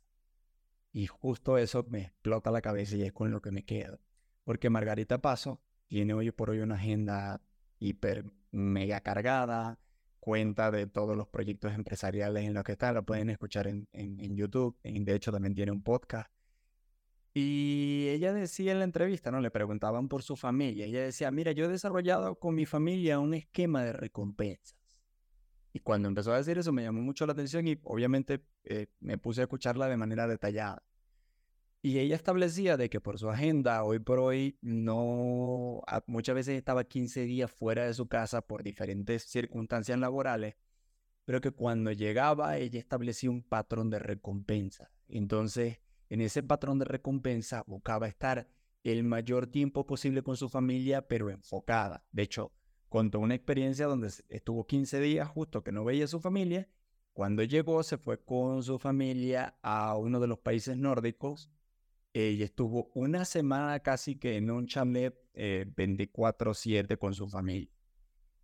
y 0.94 1.08
justo 1.08 1.58
eso 1.58 1.86
me 1.90 2.04
explota 2.04 2.50
la 2.50 2.62
cabeza 2.62 2.96
y 2.96 3.02
es 3.02 3.12
con 3.12 3.30
lo 3.30 3.42
que 3.42 3.52
me 3.52 3.66
quedo. 3.66 4.00
Porque 4.46 4.70
Margarita 4.70 5.22
Paso 5.22 5.60
tiene 5.88 6.14
hoy 6.14 6.32
por 6.32 6.52
hoy 6.52 6.60
una 6.60 6.76
agenda 6.76 7.42
hiper 7.78 8.24
mega 8.52 9.02
cargada, 9.02 9.80
cuenta 10.22 10.72
de 10.72 10.88
todos 10.88 11.18
los 11.18 11.28
proyectos 11.28 11.74
empresariales 11.74 12.46
en 12.46 12.54
los 12.54 12.64
que 12.64 12.74
está, 12.74 12.94
lo 12.94 13.04
pueden 13.04 13.30
escuchar 13.30 13.68
en, 13.68 13.90
en, 13.92 14.38
YouTube, 14.38 14.78
de 14.84 15.16
hecho 15.16 15.32
también 15.32 15.56
tiene 15.56 15.72
un 15.72 15.84
podcast. 15.84 16.32
Y 17.34 18.08
ella 18.10 18.32
decía 18.32 18.72
en 18.72 18.80
la 18.80 18.86
entrevista, 18.86 19.32
¿no? 19.32 19.40
Le 19.40 19.52
preguntaban 19.52 20.10
por 20.10 20.22
su 20.22 20.36
familia. 20.36 20.86
Ella 20.86 21.02
decía, 21.02 21.32
mira, 21.32 21.54
yo 21.54 21.66
he 21.66 21.68
desarrollado 21.70 22.36
con 22.36 22.56
mi 22.56 22.66
familia 22.66 23.20
un 23.20 23.34
esquema 23.34 23.84
de 23.84 23.94
recompensas. 23.94 24.78
Y 25.74 25.80
cuando 25.80 26.08
empezó 26.08 26.34
a 26.34 26.38
decir 26.38 26.58
eso 26.58 26.72
me 26.72 26.84
llamó 26.84 27.02
mucho 27.02 27.26
la 27.26 27.34
atención 27.34 27.68
y 27.68 27.80
obviamente 27.84 28.44
eh, 28.66 28.88
me 29.00 29.18
puse 29.18 29.42
a 29.42 29.44
escucharla 29.46 29.88
de 29.88 29.98
manera 29.98 30.28
detallada. 30.28 30.84
Y 31.84 31.98
ella 31.98 32.16
establecía 32.16 32.78
de 32.78 32.92
que 32.92 33.02
por 33.02 33.18
su 33.18 33.28
agenda, 33.30 33.84
hoy 33.84 33.98
por 33.98 34.20
hoy, 34.20 34.56
no, 34.62 35.82
muchas 36.06 36.36
veces 36.36 36.56
estaba 36.56 36.84
15 36.84 37.24
días 37.24 37.50
fuera 37.50 37.88
de 37.88 37.96
su 37.96 38.08
casa 38.08 38.42
por 38.42 38.62
diferentes 38.62 39.24
circunstancias 39.24 39.98
laborales, 39.98 40.56
pero 41.26 41.42
que 41.42 41.50
cuando 41.50 41.92
llegaba 41.92 42.60
ella 42.60 42.78
establecía 42.78 43.32
un 43.32 43.42
patrón 43.42 43.90
de 43.90 43.98
recompensa. 43.98 44.92
Entonces, 45.08 45.80
en 46.10 46.22
ese 46.22 46.44
patrón 46.44 46.78
de 46.78 46.86
recompensa 46.86 47.64
buscaba 47.66 48.08
estar 48.08 48.48
el 48.84 49.04
mayor 49.04 49.48
tiempo 49.48 49.88
posible 49.88 50.22
con 50.22 50.38
su 50.38 50.50
familia, 50.50 51.08
pero 51.08 51.32
enfocada. 51.32 52.06
De 52.12 52.22
hecho, 52.22 52.52
contó 52.90 53.20
una 53.20 53.34
experiencia 53.34 53.88
donde 53.88 54.12
estuvo 54.30 54.68
15 54.68 55.00
días 55.00 55.28
justo 55.28 55.64
que 55.64 55.72
no 55.72 55.84
veía 55.84 56.06
a 56.06 56.10
su 56.10 56.20
familia. 56.20 56.70
Cuando 57.14 57.42
llegó, 57.42 57.82
se 57.82 57.98
fue 57.98 58.24
con 58.24 58.62
su 58.62 58.78
familia 58.78 59.58
a 59.64 59.98
uno 59.98 60.20
de 60.20 60.28
los 60.28 60.38
países 60.38 60.78
nórdicos 60.78 61.50
y 62.14 62.44
estuvo 62.44 62.92
una 62.94 63.26
semana 63.26 63.80
casi 63.80 64.16
que 64.16 64.38
en 64.38 64.52
un 64.52 64.68
chalet 64.68 65.16
24/7 65.34 66.98
con 66.98 67.14
su 67.14 67.28
familia. 67.28 67.72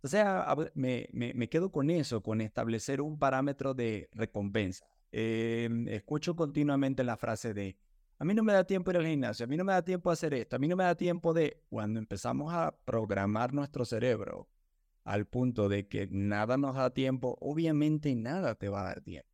O 0.02 0.08
sea, 0.08 0.54
me, 0.74 1.08
me, 1.12 1.48
quedo 1.48 1.72
con 1.72 1.90
eso, 1.90 2.22
con 2.22 2.40
establecer 2.40 3.00
un 3.00 3.18
parámetro 3.18 3.74
de 3.74 4.08
recompensa. 4.12 4.86
Em, 5.10 5.88
escucho 5.88 6.36
continuamente 6.36 7.02
la 7.02 7.16
frase 7.16 7.52
de, 7.52 7.76
a 8.18 8.24
mí 8.24 8.34
no 8.34 8.42
me 8.42 8.52
da 8.52 8.64
tiempo 8.64 8.90
ir 8.90 8.98
al 8.98 9.06
gimnasio, 9.06 9.44
a 9.44 9.46
mí 9.46 9.56
no 9.56 9.64
me 9.64 9.72
da 9.72 9.82
tiempo 9.82 10.10
hacer 10.10 10.34
esto, 10.34 10.56
a 10.56 10.58
mí 10.58 10.68
no 10.68 10.76
me 10.76 10.84
da 10.84 10.94
tiempo 10.94 11.32
de, 11.32 11.62
cuando 11.68 11.98
empezamos 11.98 12.52
a 12.52 12.76
programar 12.84 13.54
nuestro 13.54 13.84
cerebro 13.84 14.48
al 15.04 15.26
punto 15.26 15.68
de 15.68 15.88
que 15.88 16.06
nada 16.10 16.58
nos 16.58 16.76
da 16.76 16.90
tiempo, 16.90 17.38
obviamente 17.40 18.14
nada 18.14 18.54
te 18.54 18.68
va 18.68 18.82
a 18.82 18.84
dar 18.84 19.00
tiempo. 19.00 19.28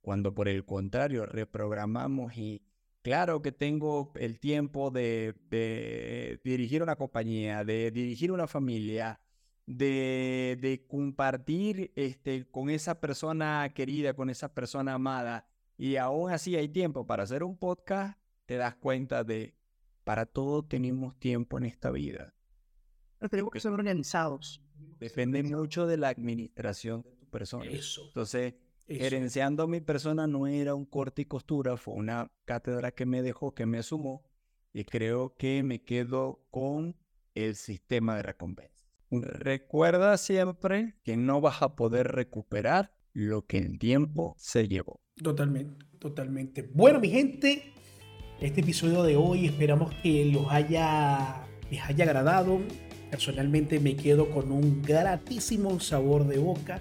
Cuando 0.00 0.32
por 0.34 0.48
el 0.48 0.64
contrario 0.64 1.26
reprogramamos 1.26 2.36
y 2.36 2.62
claro 3.04 3.42
que 3.42 3.52
tengo 3.52 4.10
el 4.16 4.40
tiempo 4.40 4.90
de, 4.90 5.34
de 5.50 6.40
dirigir 6.42 6.82
una 6.82 6.96
compañía, 6.96 7.62
de 7.62 7.90
dirigir 7.90 8.32
una 8.32 8.46
familia, 8.46 9.20
de, 9.66 10.84
compartir 10.88 11.92
este, 11.96 12.46
con 12.46 12.70
esa 12.70 13.00
persona 13.00 13.70
querida, 13.74 14.14
con 14.14 14.30
esa 14.30 14.54
persona 14.54 14.94
amada, 14.94 15.46
y 15.76 15.96
aún 15.96 16.32
así 16.32 16.56
hay 16.56 16.68
tiempo 16.68 17.06
para 17.06 17.24
hacer 17.24 17.44
un 17.44 17.58
podcast, 17.58 18.18
te 18.46 18.56
das 18.56 18.74
cuenta 18.76 19.22
de, 19.22 19.54
para 20.02 20.24
todo 20.24 20.64
tenemos 20.64 21.18
tiempo 21.18 21.58
en 21.58 21.66
esta 21.66 21.90
vida. 21.90 22.34
Pero 23.18 23.28
tenemos 23.28 23.52
que 23.52 23.60
ser 23.60 23.72
organizados. 23.72 24.62
Depende 24.98 25.42
mucho 25.42 25.86
de 25.86 25.98
la 25.98 26.08
administración 26.08 27.02
de 27.02 27.16
tu 27.16 27.26
persona. 27.28 27.66
Eso. 27.66 28.06
Entonces, 28.06 28.54
gerenciando 28.86 29.66
mi 29.66 29.80
persona 29.80 30.26
no 30.26 30.46
era 30.46 30.74
un 30.74 30.84
corte 30.84 31.22
y 31.22 31.24
costura, 31.24 31.76
fue 31.76 31.94
una 31.94 32.30
cátedra 32.44 32.92
que 32.92 33.06
me 33.06 33.22
dejó, 33.22 33.54
que 33.54 33.66
me 33.66 33.82
sumó, 33.82 34.24
y 34.72 34.84
creo 34.84 35.36
que 35.36 35.62
me 35.62 35.82
quedo 35.82 36.44
con 36.50 36.96
el 37.34 37.54
sistema 37.56 38.16
de 38.16 38.22
recompensa. 38.22 38.84
Recuerda 39.10 40.16
siempre 40.16 40.94
que 41.04 41.16
no 41.16 41.40
vas 41.40 41.62
a 41.62 41.76
poder 41.76 42.08
recuperar 42.08 42.92
lo 43.12 43.46
que 43.46 43.58
el 43.58 43.78
tiempo 43.78 44.34
se 44.36 44.66
llevó. 44.66 45.00
Totalmente, 45.22 45.86
totalmente. 45.98 46.68
Bueno, 46.74 46.98
mi 46.98 47.08
gente, 47.08 47.72
este 48.40 48.60
episodio 48.60 49.04
de 49.04 49.16
hoy 49.16 49.46
esperamos 49.46 49.94
que 50.02 50.24
los 50.26 50.50
haya, 50.50 51.46
les 51.70 51.80
haya 51.82 52.04
agradado. 52.04 52.60
Personalmente 53.10 53.78
me 53.78 53.94
quedo 53.94 54.28
con 54.30 54.50
un 54.50 54.82
gratísimo 54.82 55.78
sabor 55.78 56.26
de 56.26 56.38
boca. 56.38 56.80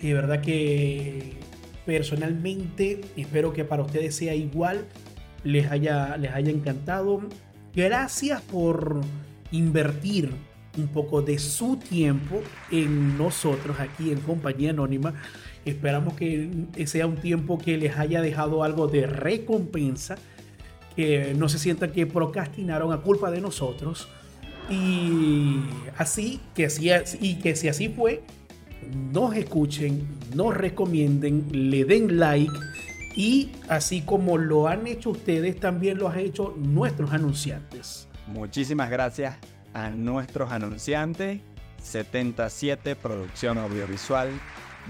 De 0.00 0.14
verdad 0.14 0.40
que 0.40 1.34
personalmente 1.86 3.00
espero 3.16 3.52
que 3.52 3.64
para 3.64 3.82
ustedes 3.82 4.14
sea 4.14 4.34
igual. 4.34 4.86
Les 5.44 5.70
haya, 5.70 6.16
les 6.16 6.32
haya 6.32 6.50
encantado. 6.50 7.20
Gracias 7.74 8.40
por 8.42 9.00
invertir 9.50 10.30
un 10.76 10.88
poco 10.88 11.22
de 11.22 11.38
su 11.38 11.76
tiempo 11.76 12.42
en 12.70 13.16
nosotros 13.16 13.78
aquí 13.78 14.10
en 14.10 14.20
Compañía 14.20 14.70
Anónima. 14.70 15.14
Esperamos 15.64 16.14
que 16.14 16.66
sea 16.86 17.06
un 17.06 17.16
tiempo 17.16 17.58
que 17.58 17.76
les 17.76 17.96
haya 17.96 18.20
dejado 18.20 18.64
algo 18.64 18.86
de 18.86 19.06
recompensa, 19.06 20.16
que 20.96 21.34
no 21.36 21.48
se 21.48 21.58
sientan 21.58 21.92
que 21.92 22.06
procrastinaron 22.06 22.92
a 22.92 22.98
culpa 22.98 23.30
de 23.30 23.40
nosotros. 23.40 24.08
Y 24.70 25.60
así, 25.96 26.40
que 26.54 26.70
si, 26.70 26.90
y 27.20 27.36
que 27.36 27.56
si 27.56 27.68
así 27.68 27.88
fue, 27.88 28.22
nos 29.12 29.34
escuchen, 29.34 30.06
nos 30.34 30.54
recomienden, 30.56 31.48
le 31.70 31.84
den 31.84 32.18
like 32.18 32.52
y 33.16 33.52
así 33.68 34.02
como 34.02 34.38
lo 34.38 34.68
han 34.68 34.86
hecho 34.86 35.10
ustedes, 35.10 35.58
también 35.60 35.98
lo 35.98 36.08
han 36.08 36.18
hecho 36.18 36.54
nuestros 36.56 37.12
anunciantes. 37.12 38.08
Muchísimas 38.26 38.90
gracias 38.90 39.36
a 39.72 39.90
nuestros 39.90 40.50
anunciantes. 40.50 41.40
77 41.82 42.96
Producción 42.96 43.58
Audiovisual. 43.58 44.30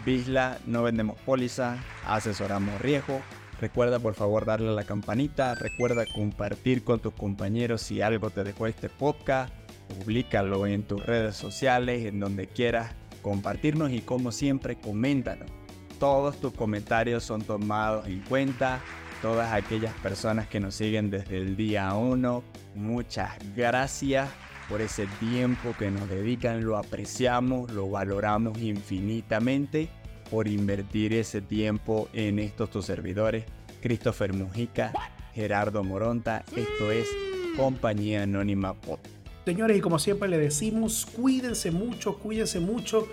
Bisla, 0.04 0.58
no 0.66 0.82
vendemos 0.82 1.18
póliza, 1.20 1.78
asesoramos 2.06 2.80
riesgo. 2.80 3.20
Recuerda 3.60 3.98
por 3.98 4.14
favor 4.14 4.44
darle 4.44 4.68
a 4.68 4.72
la 4.72 4.84
campanita, 4.84 5.54
recuerda 5.54 6.04
compartir 6.12 6.82
con 6.82 7.00
tus 7.00 7.14
compañeros 7.14 7.82
si 7.82 8.00
algo 8.00 8.30
te 8.30 8.44
dejó 8.44 8.66
este 8.66 8.88
podcast, 8.88 9.52
Publícalo 9.88 10.66
en 10.66 10.82
tus 10.82 11.04
redes 11.04 11.36
sociales, 11.36 12.06
en 12.06 12.18
donde 12.18 12.46
quieras 12.46 12.94
compartirnos 13.24 13.90
y 13.90 14.02
como 14.02 14.30
siempre 14.30 14.76
coméntanos. 14.76 15.50
Todos 15.98 16.38
tus 16.38 16.52
comentarios 16.52 17.24
son 17.24 17.40
tomados 17.40 18.06
en 18.06 18.20
cuenta, 18.20 18.80
todas 19.22 19.50
aquellas 19.52 19.94
personas 19.94 20.46
que 20.46 20.60
nos 20.60 20.74
siguen 20.74 21.10
desde 21.10 21.38
el 21.38 21.56
día 21.56 21.94
1, 21.94 22.44
muchas 22.74 23.32
gracias 23.56 24.28
por 24.68 24.82
ese 24.82 25.06
tiempo 25.18 25.74
que 25.78 25.90
nos 25.90 26.06
dedican, 26.08 26.64
lo 26.64 26.76
apreciamos, 26.76 27.72
lo 27.72 27.88
valoramos 27.88 28.58
infinitamente 28.58 29.88
por 30.30 30.46
invertir 30.46 31.14
ese 31.14 31.40
tiempo 31.40 32.08
en 32.12 32.38
estos 32.38 32.70
tus 32.70 32.84
servidores. 32.84 33.44
Christopher 33.80 34.34
Mujica, 34.34 34.92
Gerardo 35.34 35.82
Moronta, 35.82 36.44
esto 36.56 36.90
es 36.90 37.08
Compañía 37.56 38.24
Anónima 38.24 38.74
Pop. 38.74 39.13
Señores, 39.44 39.76
y 39.76 39.80
como 39.80 39.98
siempre 39.98 40.28
le 40.28 40.38
decimos, 40.38 41.06
cuídense 41.06 41.70
mucho, 41.70 42.18
cuídense 42.18 42.60
mucho, 42.60 43.06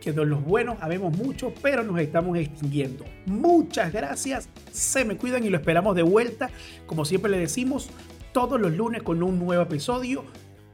que 0.00 0.12
de 0.12 0.24
los 0.24 0.44
buenos 0.44 0.78
habemos 0.80 1.16
mucho, 1.16 1.52
pero 1.62 1.82
nos 1.82 1.98
estamos 2.00 2.36
extinguiendo. 2.38 3.04
Muchas 3.26 3.92
gracias, 3.92 4.48
se 4.72 5.04
me 5.04 5.16
cuidan 5.16 5.44
y 5.44 5.50
lo 5.50 5.58
esperamos 5.58 5.94
de 5.96 6.02
vuelta, 6.02 6.50
como 6.86 7.04
siempre 7.04 7.30
le 7.30 7.38
decimos, 7.38 7.88
todos 8.32 8.60
los 8.60 8.72
lunes 8.72 9.02
con 9.02 9.22
un 9.22 9.38
nuevo 9.38 9.62
episodio 9.62 10.24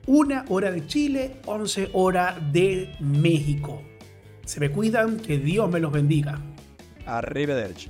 una 0.06 0.44
hora 0.48 0.70
de 0.70 0.86
Chile, 0.86 1.36
11 1.46 1.90
horas 1.92 2.52
de 2.52 2.94
México. 3.00 3.82
Se 4.44 4.58
me 4.60 4.70
cuidan, 4.70 5.18
que 5.18 5.38
Dios 5.38 5.70
me 5.70 5.80
los 5.80 5.92
bendiga. 5.92 6.40
Arrivederci. 7.06 7.88